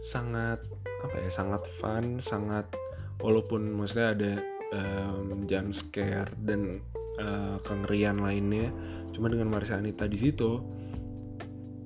[0.00, 0.64] sangat
[1.04, 2.64] apa ya sangat fun sangat
[3.20, 4.32] walaupun maksudnya ada
[4.72, 6.80] um, jump scare dan
[7.20, 8.72] uh, kengerian lainnya
[9.12, 10.64] cuma dengan Marisa Anita di situ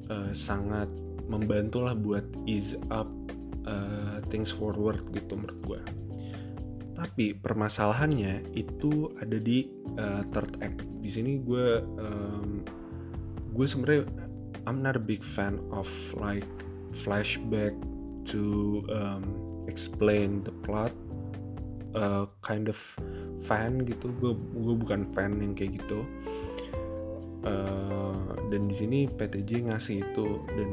[0.08, 0.86] uh, sangat
[1.26, 3.08] membantu lah buat ease up
[3.64, 5.80] uh, things forward gitu menurut gue
[6.94, 9.66] tapi permasalahannya itu ada di
[9.98, 10.86] uh, third act.
[11.02, 12.62] Di sini gue um,
[13.52, 14.06] gue sebenarnya
[14.64, 16.46] I'm not a big fan of like
[16.94, 17.74] flashback
[18.32, 19.26] to um,
[19.66, 20.94] explain the plot
[21.98, 22.78] uh, kind of
[23.42, 24.14] fan gitu.
[24.22, 26.06] Gue gue bukan fan yang kayak gitu.
[27.44, 30.70] Uh, dan di sini PTJ ngasih itu dan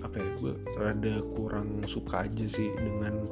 [0.00, 3.26] apa ya gue rada kurang suka aja sih dengan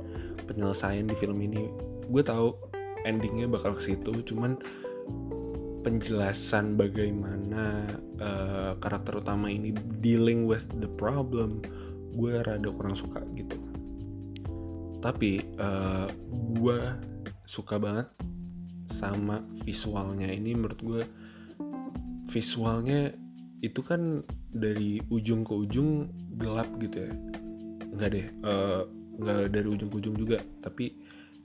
[0.46, 1.68] penyelesaian di film ini.
[2.10, 2.54] Gue tahu
[3.06, 4.58] endingnya bakal ke situ cuman
[5.86, 7.86] penjelasan bagaimana
[8.18, 9.70] uh, karakter utama ini
[10.02, 11.62] dealing with the problem
[12.16, 13.60] gue rada kurang suka gitu.
[14.98, 16.08] Tapi uh, eh,
[16.58, 16.78] gue
[17.46, 18.10] suka banget
[18.88, 20.26] sama visualnya.
[20.32, 21.02] Ini menurut gue
[22.26, 23.14] visualnya
[23.66, 24.22] itu kan
[24.54, 26.06] dari ujung ke ujung
[26.38, 27.12] gelap gitu ya.
[27.96, 28.82] Nggak deh uh,
[29.50, 30.94] dari ujung ke ujung juga tapi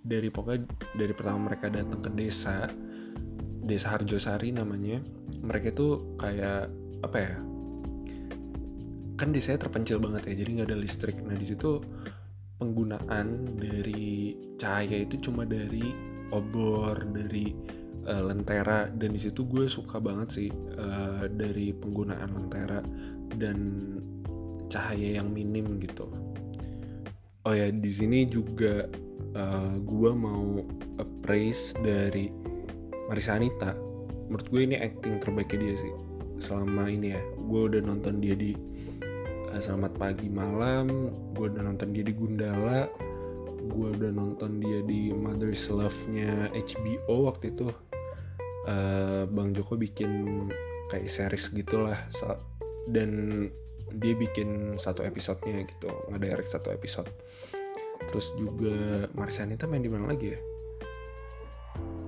[0.02, 0.66] dari pokoknya
[0.98, 2.66] dari pertama mereka datang ke desa
[3.62, 5.00] desa Harjosari namanya
[5.40, 6.70] mereka itu kayak
[7.06, 7.34] apa ya
[9.22, 11.18] kan desanya terpencil banget ya jadi nggak ada listrik.
[11.22, 11.78] Nah di situ
[12.58, 15.94] penggunaan dari cahaya itu cuma dari
[16.34, 17.54] obor dari
[18.08, 22.80] uh, lentera dan di situ gue suka banget sih uh, dari penggunaan lentera
[23.36, 23.58] dan
[24.72, 26.08] cahaya yang minim gitu.
[27.46, 28.86] Oh ya di sini juga
[29.34, 30.62] uh, gue mau
[31.02, 32.30] appraise dari
[33.10, 33.74] Marisa Anita.
[34.30, 35.94] Menurut gue ini acting terbaiknya dia sih
[36.40, 37.22] selama ini ya.
[37.50, 38.56] Gue udah nonton dia di
[39.52, 42.88] Eh, selamat pagi malam gue udah nonton dia di Gundala
[43.68, 47.68] gue udah nonton dia di Mother's Love-nya HBO waktu itu
[48.68, 50.46] uh, Bang Joko bikin
[50.92, 51.98] kayak series gitulah
[52.92, 53.48] dan
[53.92, 57.08] dia bikin satu episodenya gitu ngedirect satu episode.
[58.12, 60.40] Terus juga Marisa Anita main di mana lagi ya?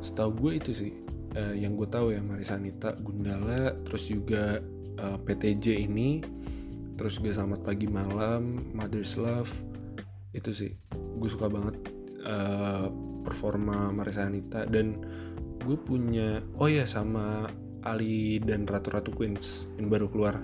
[0.04, 0.92] Setahu gue itu sih
[1.38, 4.60] uh, yang gue tahu ya Marisa Anita Gundala terus juga
[5.00, 6.20] uh, PTJ ini
[7.00, 9.52] terus gue selamat pagi malam Mother's Love
[10.34, 10.72] itu sih.
[10.92, 11.78] Gue suka banget
[12.26, 12.90] uh,
[13.24, 15.00] performa Marisa Anita dan
[15.64, 17.48] gue punya oh ya sama
[17.84, 20.40] Ali dan Ratu Ratu Queens yang baru keluar.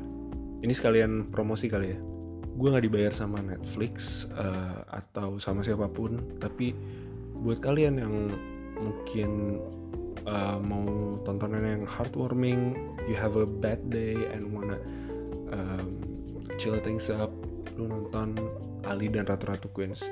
[0.59, 1.99] Ini sekalian promosi kali ya.
[2.59, 6.75] Gue nggak dibayar sama Netflix uh, atau sama siapa pun tapi
[7.39, 8.15] buat kalian yang
[8.75, 9.63] mungkin
[10.27, 12.75] uh, mau tontonan yang heartwarming
[13.07, 14.75] you have a bad day and wanna
[15.55, 16.03] um,
[16.59, 17.31] chill things up
[17.79, 18.35] lu nonton
[18.83, 20.11] Ali dan Ratu-Ratu Queens.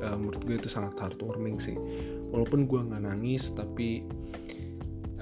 [0.00, 1.76] Uh, menurut gue itu sangat heartwarming sih
[2.36, 4.04] walaupun gue nggak nangis tapi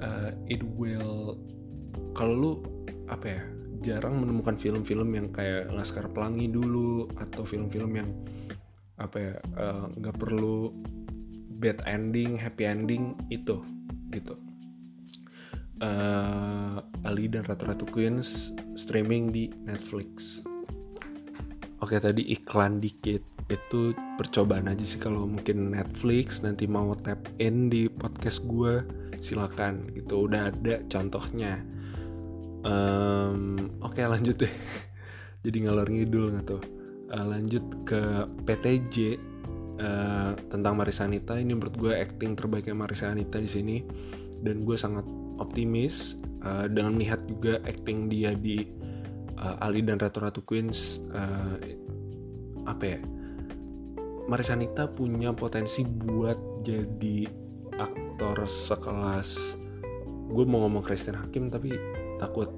[0.03, 1.39] uh, it will
[2.11, 2.51] kalau lu
[3.07, 3.41] apa ya
[3.79, 8.09] jarang menemukan film-film yang kayak Laskar Pelangi dulu atau film-film yang
[8.95, 10.71] apa ya eh, nggak uh, perlu
[11.59, 13.61] bad ending happy ending itu
[14.09, 14.39] gitu.
[15.83, 20.39] Uh, Ali dan Ratu Ratu Queens streaming di Netflix.
[21.83, 27.69] Oke tadi iklan dikit itu percobaan aja sih kalau mungkin Netflix nanti mau tap in
[27.69, 28.81] di podcast gue
[29.21, 30.25] silakan gitu.
[30.25, 31.61] Udah ada contohnya.
[32.65, 34.53] Um, oke okay, lanjut deh.
[35.45, 36.63] Jadi ngalor ngidul nggak tuh?
[37.13, 39.13] Uh, lanjut ke PTJ uh,
[39.77, 41.37] eh, tentang Marisa Anita.
[41.37, 43.85] Ini menurut gue acting terbaiknya Marisa Anita di sini.
[44.41, 45.05] Dan gue sangat
[45.37, 48.65] optimis uh, dengan melihat juga acting dia di
[49.37, 51.61] uh, Ali dan Ratu Ratu Queens uh,
[52.65, 52.99] apa ya
[54.25, 57.29] Marisa Anita punya potensi buat jadi
[57.77, 59.61] aktor sekelas.
[60.33, 61.69] Gue mau ngomong Christian Hakim tapi
[62.17, 62.49] takut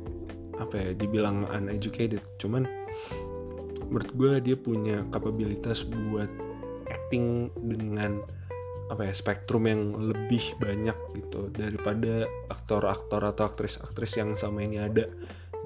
[0.55, 2.23] apa ya dibilang uneducated.
[2.39, 2.63] Cuman
[3.91, 6.31] menurut gue dia punya kapabilitas buat
[6.87, 8.23] acting dengan
[8.87, 15.11] apa ya spektrum yang lebih banyak gitu daripada aktor-aktor atau aktris-aktris yang sama ini ada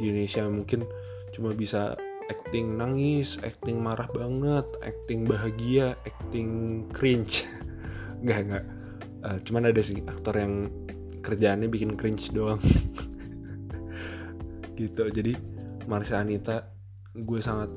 [0.02, 0.50] di Indonesia.
[0.50, 0.82] Mungkin
[1.30, 1.94] cuma bisa
[2.30, 7.48] acting nangis, acting marah banget, acting bahagia, acting cringe.
[8.24, 8.66] nggak nggak.
[9.22, 10.70] Uh, cuman ada sih aktor yang
[11.22, 12.62] kerjaannya bikin cringe doang.
[14.82, 15.38] gitu jadi
[15.86, 16.74] Marsha Anita
[17.14, 17.70] gue sangat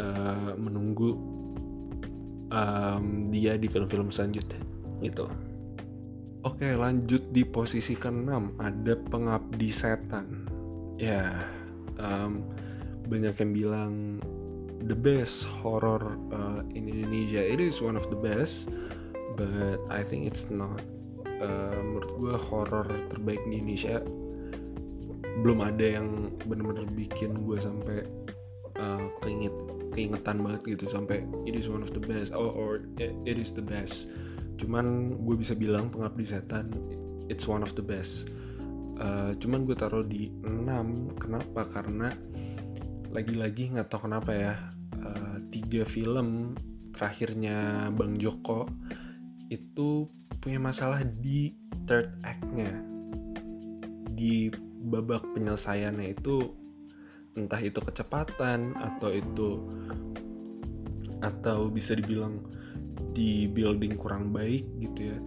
[0.00, 1.14] uh, menunggu
[2.50, 4.58] um, dia di film-film selanjutnya
[5.04, 5.30] gitu
[6.42, 10.48] oke lanjut di posisi keenam ada pengabdi setan
[10.98, 11.46] ya
[12.00, 12.42] um,
[13.08, 13.92] banyak yang bilang
[14.84, 18.68] the best horror uh, in Indonesia it is one of the best
[19.38, 20.82] but I think it's not.
[21.38, 24.02] Uh, menurut gue horror terbaik di Indonesia
[25.46, 28.02] belum ada yang bener-bener bikin gue sampai
[28.74, 29.54] uh, keinget
[29.94, 33.62] keingetan banget gitu sampai it is one of the best or, or it is the
[33.62, 34.10] best.
[34.58, 36.74] Cuman gue bisa bilang pengabdi setan
[37.30, 38.26] it's one of the best.
[38.98, 41.62] Uh, cuman gue taruh di 6 kenapa?
[41.70, 42.10] Karena
[43.18, 44.54] lagi-lagi nggak tahu kenapa ya
[45.02, 46.54] uh, tiga film
[46.94, 48.70] terakhirnya Bang Joko
[49.50, 50.06] itu
[50.38, 51.50] punya masalah di
[51.82, 52.70] third act-nya.
[54.14, 54.54] Di
[54.86, 56.54] babak penyelesaiannya itu
[57.34, 59.50] entah itu kecepatan atau itu
[61.18, 62.38] atau bisa dibilang
[63.10, 65.18] di building kurang baik gitu ya.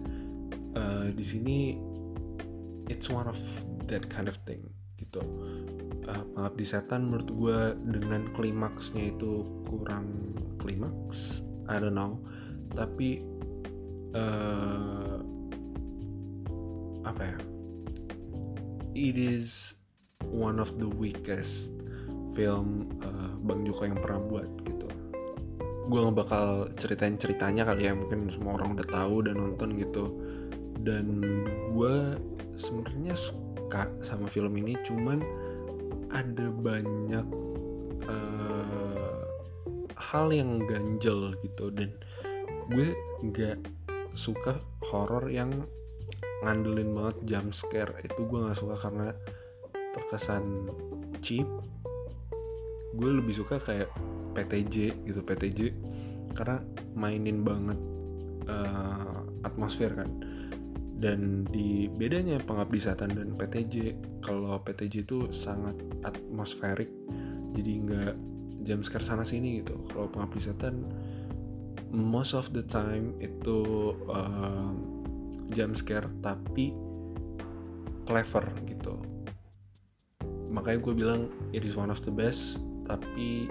[0.72, 1.76] Uh, di sini
[2.88, 3.36] it's one of
[3.84, 4.64] that kind of thing
[4.96, 5.20] gitu
[6.08, 7.58] uh, pengabdi setan menurut gue
[8.00, 12.18] dengan klimaksnya itu kurang klimaks I don't know
[12.72, 13.22] tapi
[14.16, 15.20] uh,
[17.02, 17.38] apa ya
[18.94, 19.74] it is
[20.32, 21.72] one of the weakest
[22.32, 24.88] film uh, Bang Joko yang pernah buat gitu.
[25.88, 26.46] Gue nggak bakal
[26.78, 30.04] ceritain ceritanya kali ya mungkin semua orang udah tahu dan nonton gitu.
[30.82, 31.20] Dan
[31.76, 31.94] gue
[32.56, 35.20] sebenarnya suka sama film ini, cuman
[36.12, 37.26] ada banyak
[38.06, 39.24] uh,
[39.96, 41.72] hal yang ganjel gitu.
[41.72, 41.96] Dan
[42.70, 42.92] gue
[43.24, 43.58] nggak
[44.12, 44.60] suka
[44.92, 45.50] horor yang
[46.44, 47.96] ngandelin banget jump scare.
[48.04, 49.08] Itu gue nggak suka karena
[49.96, 50.68] terkesan
[51.24, 51.48] cheap.
[52.92, 53.88] Gue lebih suka kayak
[54.32, 55.60] PTJ gitu PTJ
[56.32, 56.64] karena
[56.96, 57.76] mainin banget
[58.48, 60.08] uh, atmosfer kan
[61.02, 65.74] dan di bedanya pengabdi setan dan PTJ kalau PTJ itu sangat
[66.06, 66.86] atmosferik
[67.58, 68.14] jadi nggak
[68.62, 69.74] jam scare sana sini gitu.
[69.90, 70.86] Kalau pengabdi setan
[71.90, 74.72] most of the time itu uh,
[75.50, 76.70] jump scare tapi
[78.06, 78.94] clever gitu.
[80.48, 83.50] Makanya gue bilang it is one of the best tapi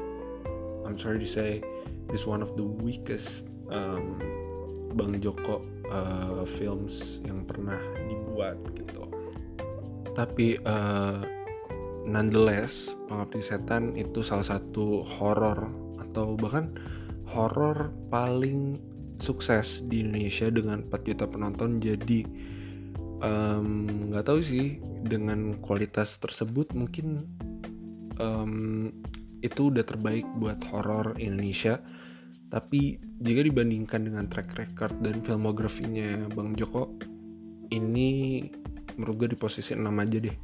[0.88, 1.60] I'm sorry to say
[2.08, 4.18] it is one of the weakest um,
[4.95, 7.77] Bang Joko uh, films yang pernah
[8.07, 9.05] dibuat gitu.
[10.15, 11.21] Tapi uh,
[12.07, 15.69] nonetheless Pengabdi Setan itu salah satu horror
[16.01, 16.73] atau bahkan
[17.29, 18.79] horror paling
[19.21, 21.77] sukses di Indonesia dengan 4 juta penonton.
[21.77, 22.25] Jadi
[23.21, 27.21] nggak um, tahu sih dengan kualitas tersebut mungkin
[28.17, 28.89] um,
[29.45, 31.77] itu udah terbaik buat horor Indonesia
[32.52, 36.91] tapi jika dibandingkan dengan track record dan filmografinya Bang Joko
[37.72, 38.43] ini
[38.99, 40.38] menurut gue di posisi 6 aja deh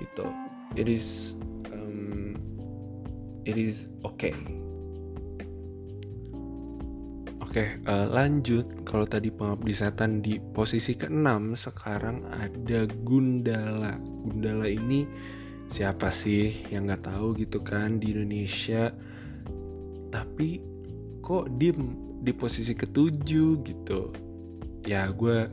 [0.00, 0.26] gitu
[0.80, 1.36] it is
[1.70, 2.32] um,
[3.44, 4.32] it is okay
[7.52, 8.64] Oke, uh, lanjut.
[8.88, 14.00] Kalau tadi pengabdi setan di posisi ke-6, sekarang ada Gundala.
[14.00, 15.04] Gundala ini
[15.68, 18.96] siapa sih yang nggak tahu gitu kan di Indonesia?
[20.08, 20.71] Tapi
[21.32, 24.12] kok dim di posisi ketujuh gitu?
[24.84, 25.48] Ya gue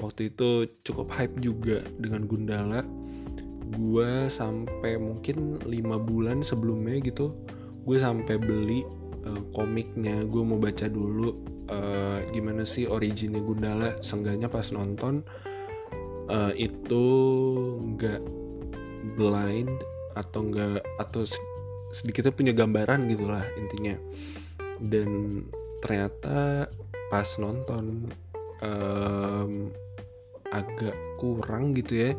[0.00, 2.80] waktu itu cukup hype juga dengan Gundala.
[3.68, 7.36] Gue sampai mungkin lima bulan sebelumnya gitu,
[7.84, 8.80] gue sampai beli
[9.28, 11.36] uh, komiknya gue mau baca dulu
[11.68, 15.20] uh, gimana sih originnya Gundala sengganya pas nonton
[16.32, 17.04] uh, itu
[17.94, 18.20] nggak
[19.20, 19.72] blind
[20.16, 21.22] atau nggak atau
[21.92, 23.96] sedikitnya punya gambaran gitulah intinya
[24.82, 25.42] dan
[25.82, 26.66] ternyata
[27.08, 28.10] pas nonton
[28.62, 29.72] um,
[30.48, 32.12] agak kurang gitu ya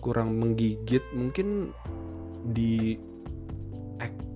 [0.00, 1.02] kurang menggigit.
[1.12, 1.72] Mungkin
[2.46, 2.94] di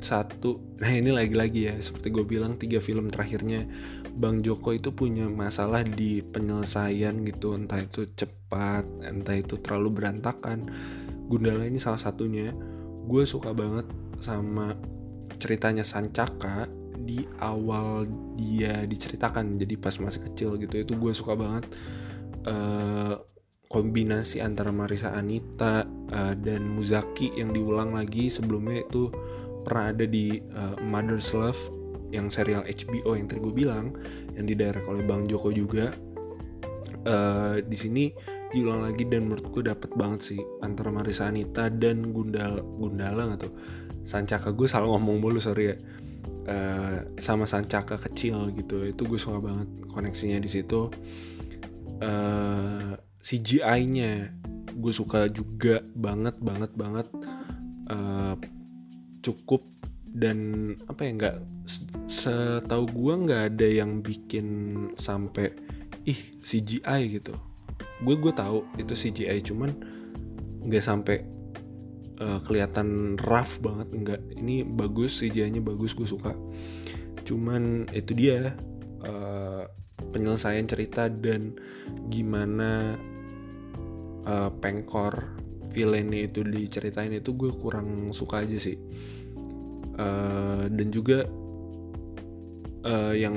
[0.00, 3.68] satu nah ini lagi-lagi ya seperti gue bilang tiga film terakhirnya
[4.16, 7.54] Bang Joko itu punya masalah di penyelesaian gitu.
[7.54, 10.66] Entah itu cepat entah itu terlalu berantakan.
[11.30, 12.50] Gundala ini salah satunya.
[13.06, 13.86] Gue suka banget
[14.18, 14.74] sama
[15.38, 16.80] ceritanya Sancaka
[17.11, 18.06] di awal
[18.38, 21.66] dia diceritakan jadi pas masih kecil gitu itu gue suka banget
[22.46, 23.18] uh,
[23.66, 25.82] kombinasi antara Marisa Anita
[26.14, 29.11] uh, dan Muzaki yang diulang lagi sebelumnya itu
[29.66, 31.58] pernah ada di uh, Mother's Love
[32.11, 33.94] yang serial HBO yang tadi gue bilang
[34.34, 35.94] yang didirect oleh Bang Joko juga.
[37.00, 38.12] Uh, di sini
[38.52, 43.40] diulang lagi dan menurut gue dapet banget sih antara Marisa Anita dan Gundal Gundala nggak
[43.46, 43.54] tuh?
[44.02, 45.76] Sancaka gue salah ngomong mulu sorry ya
[46.47, 48.86] uh, sama Sancaka kecil gitu.
[48.86, 50.88] Itu gue suka banget koneksinya di situ.
[52.01, 54.32] Uh, CGI-nya
[54.72, 57.09] gue suka juga banget banget banget.
[57.91, 58.38] Uh,
[59.20, 59.66] cukup
[60.11, 61.36] dan apa ya nggak
[62.11, 64.47] setahu gue nggak ada yang bikin
[64.99, 65.55] sampai
[66.09, 67.36] ih CGI gitu.
[68.01, 69.70] Gue gue tahu itu CGI cuman
[70.64, 71.39] nggak sampai
[72.20, 73.88] uh, kelihatan rough banget.
[73.90, 76.36] Nggak ini bagus CGI-nya bagus gue suka.
[77.24, 78.54] Cuman itu dia
[79.04, 79.64] uh,
[80.12, 81.56] penyelesaian cerita dan
[82.12, 82.96] gimana
[84.28, 85.40] uh, pengkor
[85.70, 88.76] villainnya itu diceritain itu gue kurang suka aja sih.
[90.00, 91.28] Uh, dan juga
[92.84, 93.36] uh, yang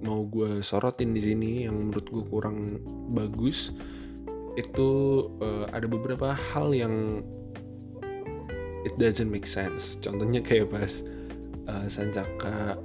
[0.00, 2.80] mau gue sorotin di sini yang menurut gue kurang
[3.12, 3.72] bagus
[4.58, 4.90] itu
[5.40, 7.22] uh, ada beberapa hal yang
[8.86, 9.96] it doesn't make sense.
[10.00, 11.02] Contohnya kayak pas
[11.68, 12.76] uh, Sancaka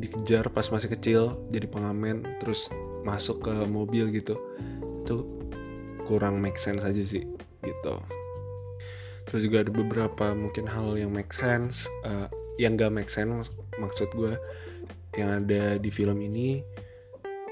[0.00, 2.72] dikejar pas masih kecil jadi pengamen terus
[3.04, 4.38] masuk ke mobil gitu.
[5.04, 5.28] Itu
[6.08, 7.24] kurang make sense aja sih
[7.62, 7.94] gitu.
[9.28, 12.26] Terus juga ada beberapa mungkin hal yang make sense uh,
[12.60, 13.48] yang gak make sense
[13.80, 14.36] maksud gue
[15.16, 16.60] yang ada di film ini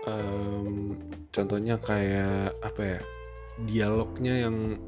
[0.05, 0.97] um,
[1.33, 3.01] contohnya kayak apa ya
[3.69, 4.81] dialognya yang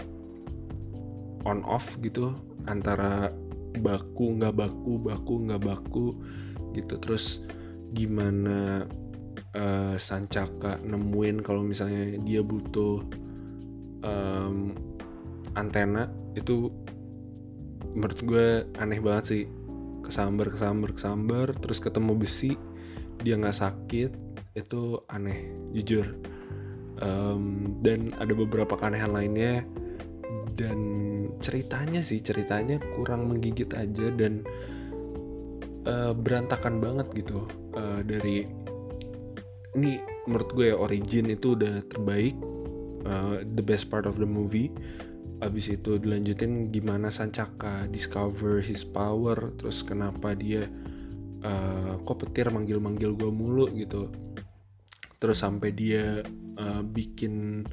[1.45, 2.33] on off gitu
[2.69, 3.33] antara
[3.81, 6.07] baku nggak baku baku nggak baku
[6.77, 6.99] gitu.
[7.01, 7.41] Terus
[7.93, 8.85] gimana
[9.57, 13.05] uh, Sancaka nemuin kalau misalnya dia butuh
[14.05, 14.77] um,
[15.57, 16.73] antena itu
[17.93, 18.47] menurut gue
[18.81, 19.45] aneh banget sih.
[20.03, 22.59] Kesambar kesambar kesambar terus ketemu besi
[23.23, 24.11] dia nggak sakit
[24.59, 26.19] itu aneh jujur.
[27.03, 29.67] Um, dan ada beberapa keanehan lainnya
[30.55, 30.79] dan
[31.43, 34.47] ceritanya sih ceritanya kurang menggigit aja dan
[35.85, 38.47] uh, berantakan banget gitu uh, dari
[39.73, 42.37] ini menurut gue ya origin itu udah terbaik
[43.09, 44.71] uh, the best part of the movie.
[45.43, 50.71] Abis itu dilanjutin gimana Sancaka discover his power terus kenapa dia
[51.43, 54.13] uh, kok petir manggil-manggil gue mulu gitu.
[55.19, 56.23] Terus sampai dia
[56.59, 57.67] uh, bikin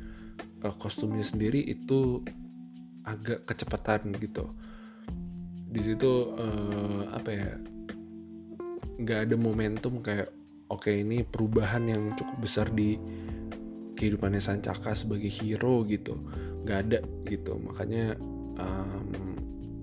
[0.65, 2.26] uh, kostumnya sendiri itu
[3.10, 4.53] agak kecepatan gitu.
[5.70, 7.49] Di situ uh, apa ya
[8.99, 10.30] nggak ada momentum kayak
[10.70, 12.99] oke okay, ini perubahan yang cukup besar di
[13.97, 16.18] kehidupannya Sancaka sebagai hero gitu.
[16.66, 17.57] Nggak ada gitu.
[17.60, 18.18] Makanya
[18.60, 19.07] um,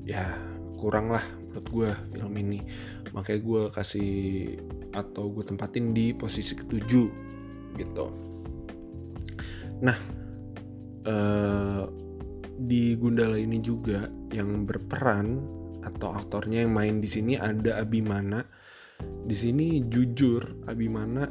[0.06, 0.30] ya
[0.76, 2.60] kurang lah menurut gue film ini.
[3.12, 4.12] Makanya gue kasih
[4.92, 7.08] atau gue tempatin di posisi ketujuh
[7.76, 8.06] gitu.
[9.84, 9.98] Nah
[11.06, 11.84] uh,
[12.66, 15.38] di Gundala ini juga yang berperan
[15.86, 18.42] atau aktornya yang main di sini ada Abimana.
[18.98, 21.30] Di sini jujur Abimana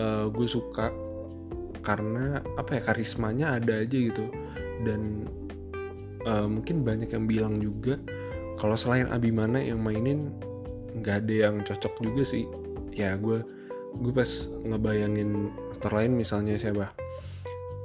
[0.00, 0.88] uh, gue suka
[1.84, 4.32] karena apa ya karismanya ada aja gitu.
[4.82, 5.28] Dan
[6.24, 8.00] uh, mungkin banyak yang bilang juga
[8.56, 10.32] kalau selain Abimana yang mainin
[10.96, 12.48] nggak ada yang cocok juga sih.
[12.96, 13.44] Ya gue
[14.00, 16.96] gue pas ngebayangin aktor lain misalnya siapa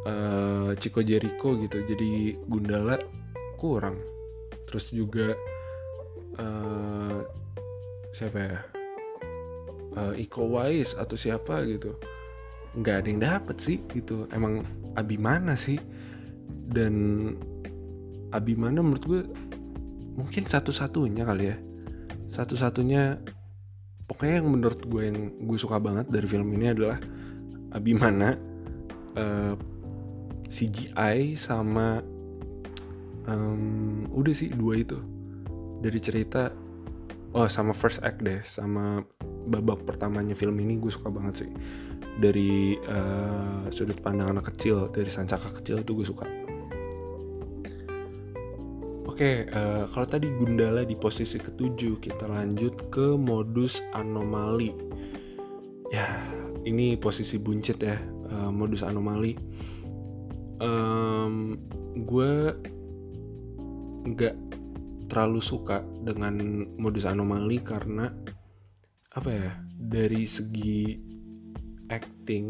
[0.06, 1.82] uh, Chico Jericho gitu.
[1.88, 3.00] Jadi Gundala
[3.58, 3.98] kurang.
[4.68, 5.34] Terus juga
[6.38, 7.20] uh,
[8.14, 8.60] siapa ya?
[9.98, 11.98] Uh, Iko Wise atau siapa gitu.
[12.78, 14.30] Nggak ada yang dapet sih gitu.
[14.30, 14.62] Emang
[14.94, 15.82] Abimana sih.
[16.68, 17.34] Dan
[18.30, 19.22] Abimana menurut gue
[20.20, 21.58] mungkin satu-satunya kali ya.
[22.28, 23.24] Satu-satunya
[24.06, 25.18] pokoknya yang menurut gue yang
[25.48, 27.00] gue suka banget dari film ini adalah
[27.74, 28.36] Abimana.
[29.18, 29.58] Uh,
[30.48, 32.00] CGI sama
[33.28, 34.98] um, udah sih dua itu.
[35.84, 36.50] Dari cerita
[37.36, 39.04] oh sama first act deh sama
[39.48, 41.52] babak pertamanya film ini gue suka banget sih.
[42.18, 46.26] Dari uh, sudut pandang anak kecil dari sancaka kecil itu gue suka.
[49.08, 54.74] Oke uh, kalau tadi Gundala di posisi ketujuh kita lanjut ke modus anomali.
[55.88, 56.08] Ya
[56.68, 57.96] ini posisi buncit ya
[58.28, 59.40] uh, modus anomali
[60.62, 61.58] um,
[61.98, 62.34] gue
[64.08, 64.36] nggak
[65.08, 66.36] terlalu suka dengan
[66.76, 68.12] modus anomali karena
[69.16, 71.00] apa ya dari segi
[71.88, 72.46] acting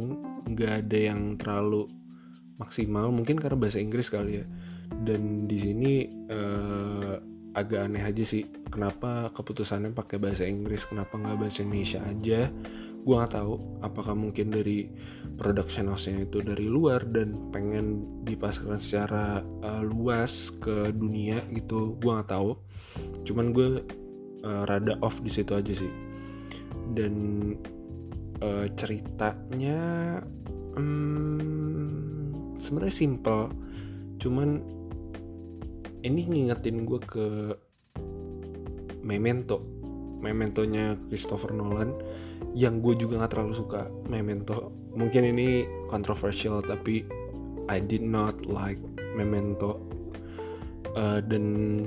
[0.51, 1.85] nggak ada yang terlalu
[2.57, 3.13] maksimal.
[3.13, 4.45] Mungkin karena bahasa Inggris kali ya.
[4.87, 5.93] Dan di sini
[6.31, 7.15] uh,
[7.57, 12.53] agak aneh aja sih kenapa keputusannya pakai bahasa Inggris kenapa nggak bahasa Indonesia aja
[13.07, 14.91] gue nggak tahu apakah mungkin dari
[15.39, 22.11] production house-nya itu dari luar dan pengen dipasarkan secara uh, luas ke dunia gitu gue
[22.11, 22.59] nggak tahu.
[23.23, 23.79] Cuman gue
[24.43, 25.87] uh, rada off di situ aja sih.
[26.91, 27.15] Dan
[28.43, 29.79] uh, ceritanya
[30.75, 33.55] um, sebenarnya simple.
[34.19, 34.59] Cuman
[36.03, 37.27] ini ngingetin gue ke
[38.99, 39.76] Memento
[40.17, 41.93] Mementonya Christopher Nolan
[42.57, 47.05] yang gue juga gak terlalu suka Memento mungkin ini controversial tapi
[47.69, 48.81] I did not like
[49.13, 49.77] Memento
[50.97, 51.85] uh, dan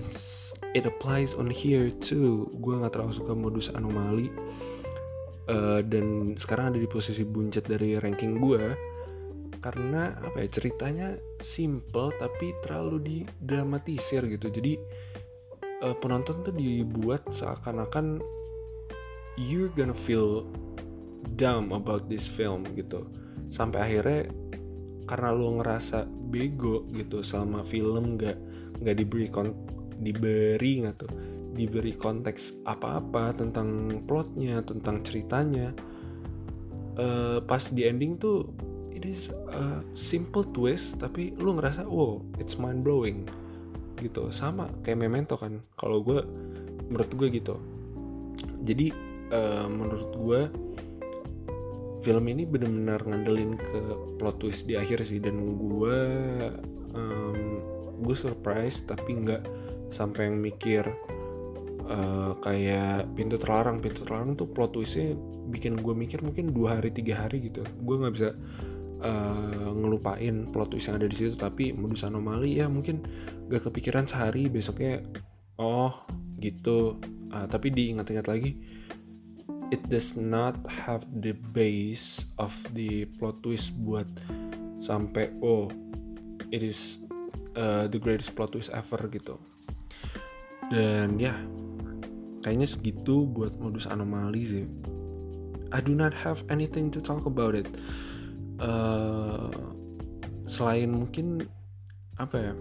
[0.75, 2.51] it applies on here too.
[2.63, 4.31] Gue gak terlalu suka modus anomali.
[5.51, 8.71] Uh, dan sekarang ada di posisi buncit dari ranking gue
[9.59, 14.47] karena apa ya ceritanya simple tapi terlalu didramatisir gitu.
[14.47, 14.79] Jadi
[15.85, 18.21] uh, penonton tuh dibuat seakan-akan
[19.37, 20.45] you're gonna feel
[21.37, 23.09] dumb about this film gitu.
[23.51, 24.31] Sampai akhirnya
[25.11, 28.39] karena lo ngerasa bego gitu sama film nggak
[28.79, 29.51] nggak diberi kon
[29.99, 31.11] diberi nggak tuh
[31.51, 35.75] diberi konteks apa-apa tentang plotnya tentang ceritanya
[36.95, 38.47] uh, pas di ending tuh
[38.95, 43.27] it is a simple twist tapi lu ngerasa wow it's mind blowing
[44.01, 44.33] gitu.
[44.33, 45.61] Sama kayak memento kan.
[45.77, 46.25] Kalau gue
[46.89, 47.55] menurut gue gitu.
[48.65, 48.91] Jadi
[49.31, 50.41] uh, menurut gue
[52.01, 53.81] film ini benar-benar ngandelin ke
[54.17, 55.21] plot twist di akhir sih.
[55.21, 55.99] Dan gue
[56.97, 57.41] um,
[58.01, 59.43] gue surprise tapi nggak
[59.93, 60.85] sampai yang mikir
[61.87, 63.79] uh, kayak pintu terlarang.
[63.85, 65.13] Pintu terlarang tuh plot twistnya
[65.51, 67.63] bikin gue mikir mungkin dua hari tiga hari gitu.
[67.85, 68.31] Gue nggak bisa
[69.03, 73.05] uh, ngelupain plot twist yang ada di situ tapi modus anomali ya mungkin
[73.49, 75.01] gak kepikiran sehari besoknya
[75.61, 75.93] oh
[76.41, 76.97] gitu.
[77.31, 78.59] Uh, tapi diingat-ingat lagi
[79.71, 84.07] it does not have the base of the plot twist buat
[84.83, 85.71] sampai oh
[86.51, 86.99] it is
[87.55, 89.39] uh, the greatest plot twist ever gitu.
[90.75, 91.35] Dan ya
[92.43, 94.67] kayaknya segitu buat modus anomali sih.
[95.71, 97.71] I do not have anything to talk about it
[98.61, 99.51] uh,
[100.45, 101.45] selain mungkin
[102.21, 102.55] apa ya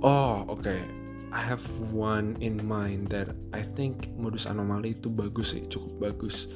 [0.00, 0.80] oh oke okay
[1.36, 1.60] I have
[1.92, 6.48] one in mind that I think modus anomali itu bagus sih, cukup bagus.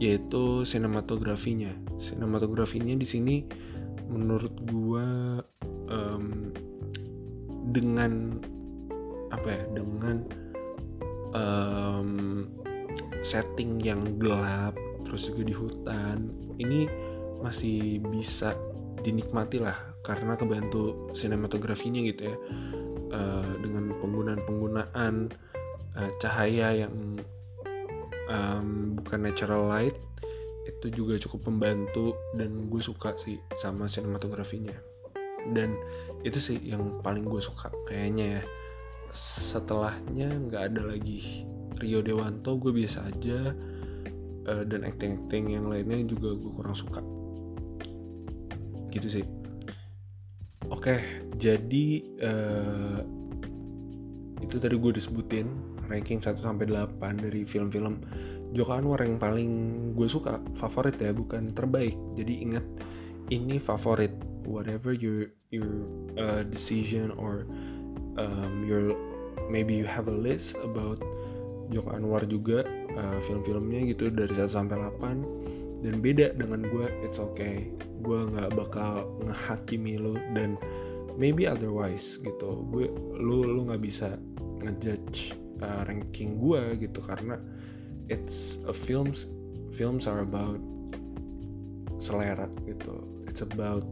[0.00, 1.76] Yaitu sinematografinya.
[2.00, 3.36] Sinematografinya di sini
[4.08, 5.04] menurut gua
[5.92, 6.56] um,
[7.68, 8.40] dengan
[9.28, 9.62] apa ya?
[9.76, 10.16] Dengan
[11.36, 12.10] um,
[13.20, 14.72] setting yang gelap,
[15.08, 16.28] terus juga di hutan.
[16.60, 16.80] Ini
[17.40, 18.52] masih bisa
[19.00, 22.36] dinikmati lah karena kebantu sinematografinya gitu ya.
[23.08, 25.32] Uh, dengan penggunaan-penggunaan
[25.96, 27.16] uh, cahaya yang
[28.28, 29.96] um, bukan natural light
[30.68, 34.76] itu juga cukup membantu dan gue suka sih sama sinematografinya.
[35.48, 35.72] Dan
[36.20, 38.42] itu sih yang paling gue suka kayaknya ya.
[39.16, 41.48] Setelahnya nggak ada lagi
[41.80, 43.56] Rio Dewanto gue biasa aja
[44.48, 47.04] uh, dan acting-acting yang lainnya juga gue kurang suka.
[48.88, 49.24] Gitu sih.
[50.72, 51.86] Oke jadi
[52.18, 53.00] uh,
[54.42, 55.46] itu tadi gue disebutin
[55.86, 58.02] ranking 1 sampai 8 dari film-film
[58.52, 59.50] Joko Anwar yang paling
[59.94, 61.94] gue suka favorit ya bukan terbaik.
[62.18, 62.64] Jadi ingat
[63.30, 64.12] ini favorit.
[64.48, 65.84] Whatever your your
[66.16, 67.44] uh, decision or
[68.16, 68.96] um, your
[69.52, 70.96] maybe you have a list about
[71.68, 72.64] Joko Anwar juga
[72.96, 77.70] uh, film-filmnya gitu dari 1 sampai 8 dan beda dengan gue it's okay.
[78.02, 80.58] Gue nggak bakal ngehakimi lo dan
[81.14, 82.66] maybe otherwise gitu.
[82.70, 84.18] Gue lu lu nggak bisa
[84.62, 87.38] ngejudge uh, ranking gue gitu karena
[88.10, 89.30] it's a films
[89.70, 90.58] films are about
[92.02, 93.06] selera gitu.
[93.30, 93.86] It's about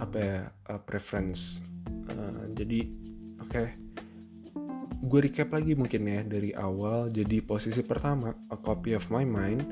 [0.00, 1.64] apa ya uh, preference.
[2.12, 2.92] Uh, jadi
[3.40, 3.48] oke.
[3.48, 3.81] okay.
[5.02, 7.10] Gue recap lagi mungkin ya dari awal.
[7.10, 9.66] Jadi posisi pertama a copy of my mind.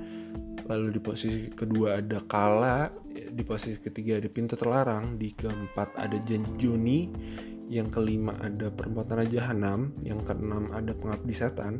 [0.66, 6.18] Lalu di posisi kedua ada kala di posisi ketiga ada pintu terlarang di keempat ada
[6.22, 7.00] janji Juni
[7.70, 11.78] yang kelima ada perempuan jahanam yang keenam ada pengabdi setan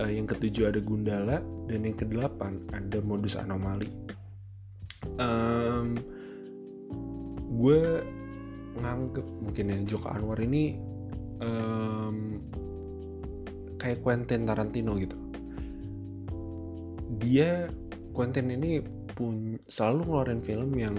[0.00, 3.88] uh, yang ketujuh ada Gundala dan yang kedelapan ada modus anomali.
[5.20, 6.00] Um,
[7.60, 7.80] gue
[8.80, 10.74] nganggep mungkin ya Joko Anwar ini
[11.42, 12.38] um,
[13.80, 15.16] kayak Quentin Tarantino gitu.
[17.18, 17.70] Dia
[18.14, 18.82] Quentin ini
[19.14, 20.96] pun selalu ngeluarin film yang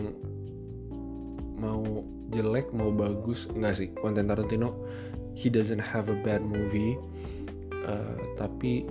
[1.55, 3.47] mau jelek mau bagus.
[3.51, 4.75] Enggak sih Quentin Tarantino
[5.35, 6.99] he doesn't have a bad movie.
[7.85, 8.87] Uh, tapi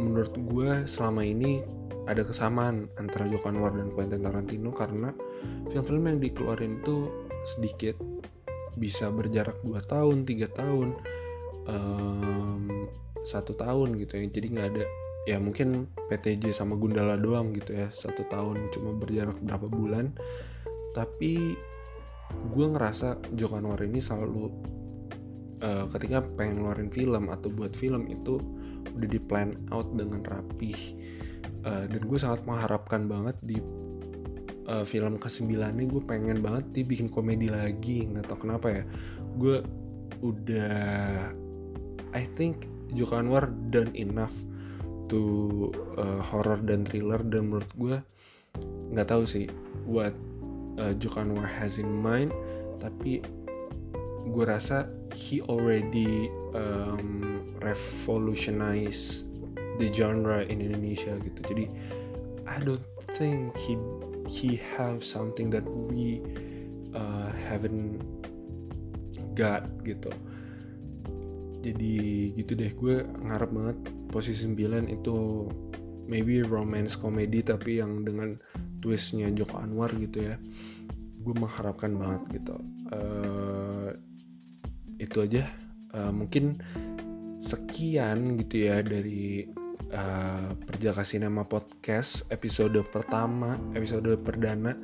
[0.00, 1.60] menurut gue selama ini
[2.06, 5.10] ada kesamaan antara Joko Anwar dan Quentin Tarantino karena
[5.68, 7.10] film-film yang dikeluarin itu
[7.42, 7.98] sedikit
[8.76, 10.88] bisa berjarak 2 tahun, 3 tahun,
[13.24, 14.24] satu um, tahun gitu ya.
[14.30, 14.84] Jadi nggak ada
[15.26, 17.88] ya mungkin PTJ sama Gundala doang gitu ya.
[17.90, 20.14] Satu tahun cuma berjarak berapa bulan.
[20.94, 21.56] Tapi
[22.52, 24.50] gue ngerasa Joko Anwar ini selalu
[25.62, 28.38] uh, ketika pengen ngeluarin film atau buat film itu
[28.96, 30.76] udah di plan out dengan rapih.
[31.66, 33.58] Uh, dan gue sangat mengharapkan banget di
[34.66, 38.06] uh, film ke-9 ini gue pengen banget dibikin komedi lagi.
[38.06, 38.82] Nggak tau kenapa ya.
[39.38, 39.62] Gue
[40.22, 41.30] udah
[42.14, 44.34] I think Joko Anwar done enough
[45.10, 47.22] to uh, horror dan thriller.
[47.22, 47.96] Dan menurut gue
[48.94, 49.46] nggak tahu sih
[49.86, 50.14] what
[50.78, 52.34] uh, Joko Anwar has in mind.
[52.82, 53.22] Tapi
[54.26, 59.24] gue rasa he already um, revolutionize
[59.78, 61.40] the genre in Indonesia gitu.
[61.54, 61.64] Jadi
[62.46, 62.82] I don't
[63.18, 63.74] think he
[64.26, 66.22] he have something that we
[66.94, 68.02] uh, haven't
[69.38, 70.10] got gitu.
[71.62, 71.94] Jadi
[72.34, 72.70] gitu deh.
[72.74, 73.78] Gue ngarep banget
[74.10, 75.46] posisi 9 itu
[76.06, 78.38] maybe romance comedy tapi yang dengan
[78.78, 80.34] twistnya Joko Anwar gitu ya.
[81.22, 82.56] Gue mengharapkan banget gitu.
[82.90, 83.90] Uh,
[85.02, 85.44] itu aja.
[85.90, 86.60] Uh, mungkin
[87.42, 89.46] sekian gitu ya dari
[89.92, 94.74] uh, Perjaka Sinema Podcast episode pertama episode perdana.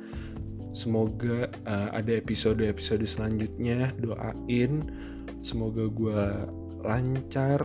[0.73, 3.93] Semoga uh, ada episode-episode selanjutnya.
[4.01, 4.89] Doain
[5.45, 6.23] semoga gue
[6.81, 7.61] lancar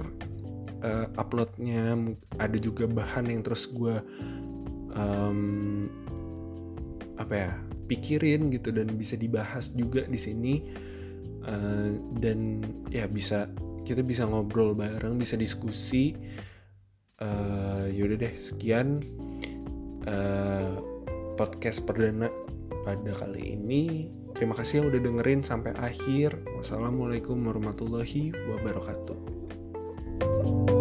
[0.85, 1.97] uh, uploadnya.
[2.37, 3.97] Ada juga bahan yang terus gue
[4.93, 5.89] um,
[7.17, 7.53] apa ya
[7.89, 10.55] pikirin gitu dan bisa dibahas juga di sini.
[11.49, 12.61] Uh, dan
[12.93, 13.49] ya bisa
[13.89, 16.13] kita bisa ngobrol bareng bisa diskusi
[17.23, 19.03] uh, yaudah deh sekian
[20.07, 20.79] uh,
[21.39, 22.31] podcast perdana
[22.83, 24.11] pada kali ini.
[24.37, 26.39] Terima kasih yang udah dengerin sampai akhir.
[26.55, 30.78] Wassalamualaikum warahmatullahi wabarakatuh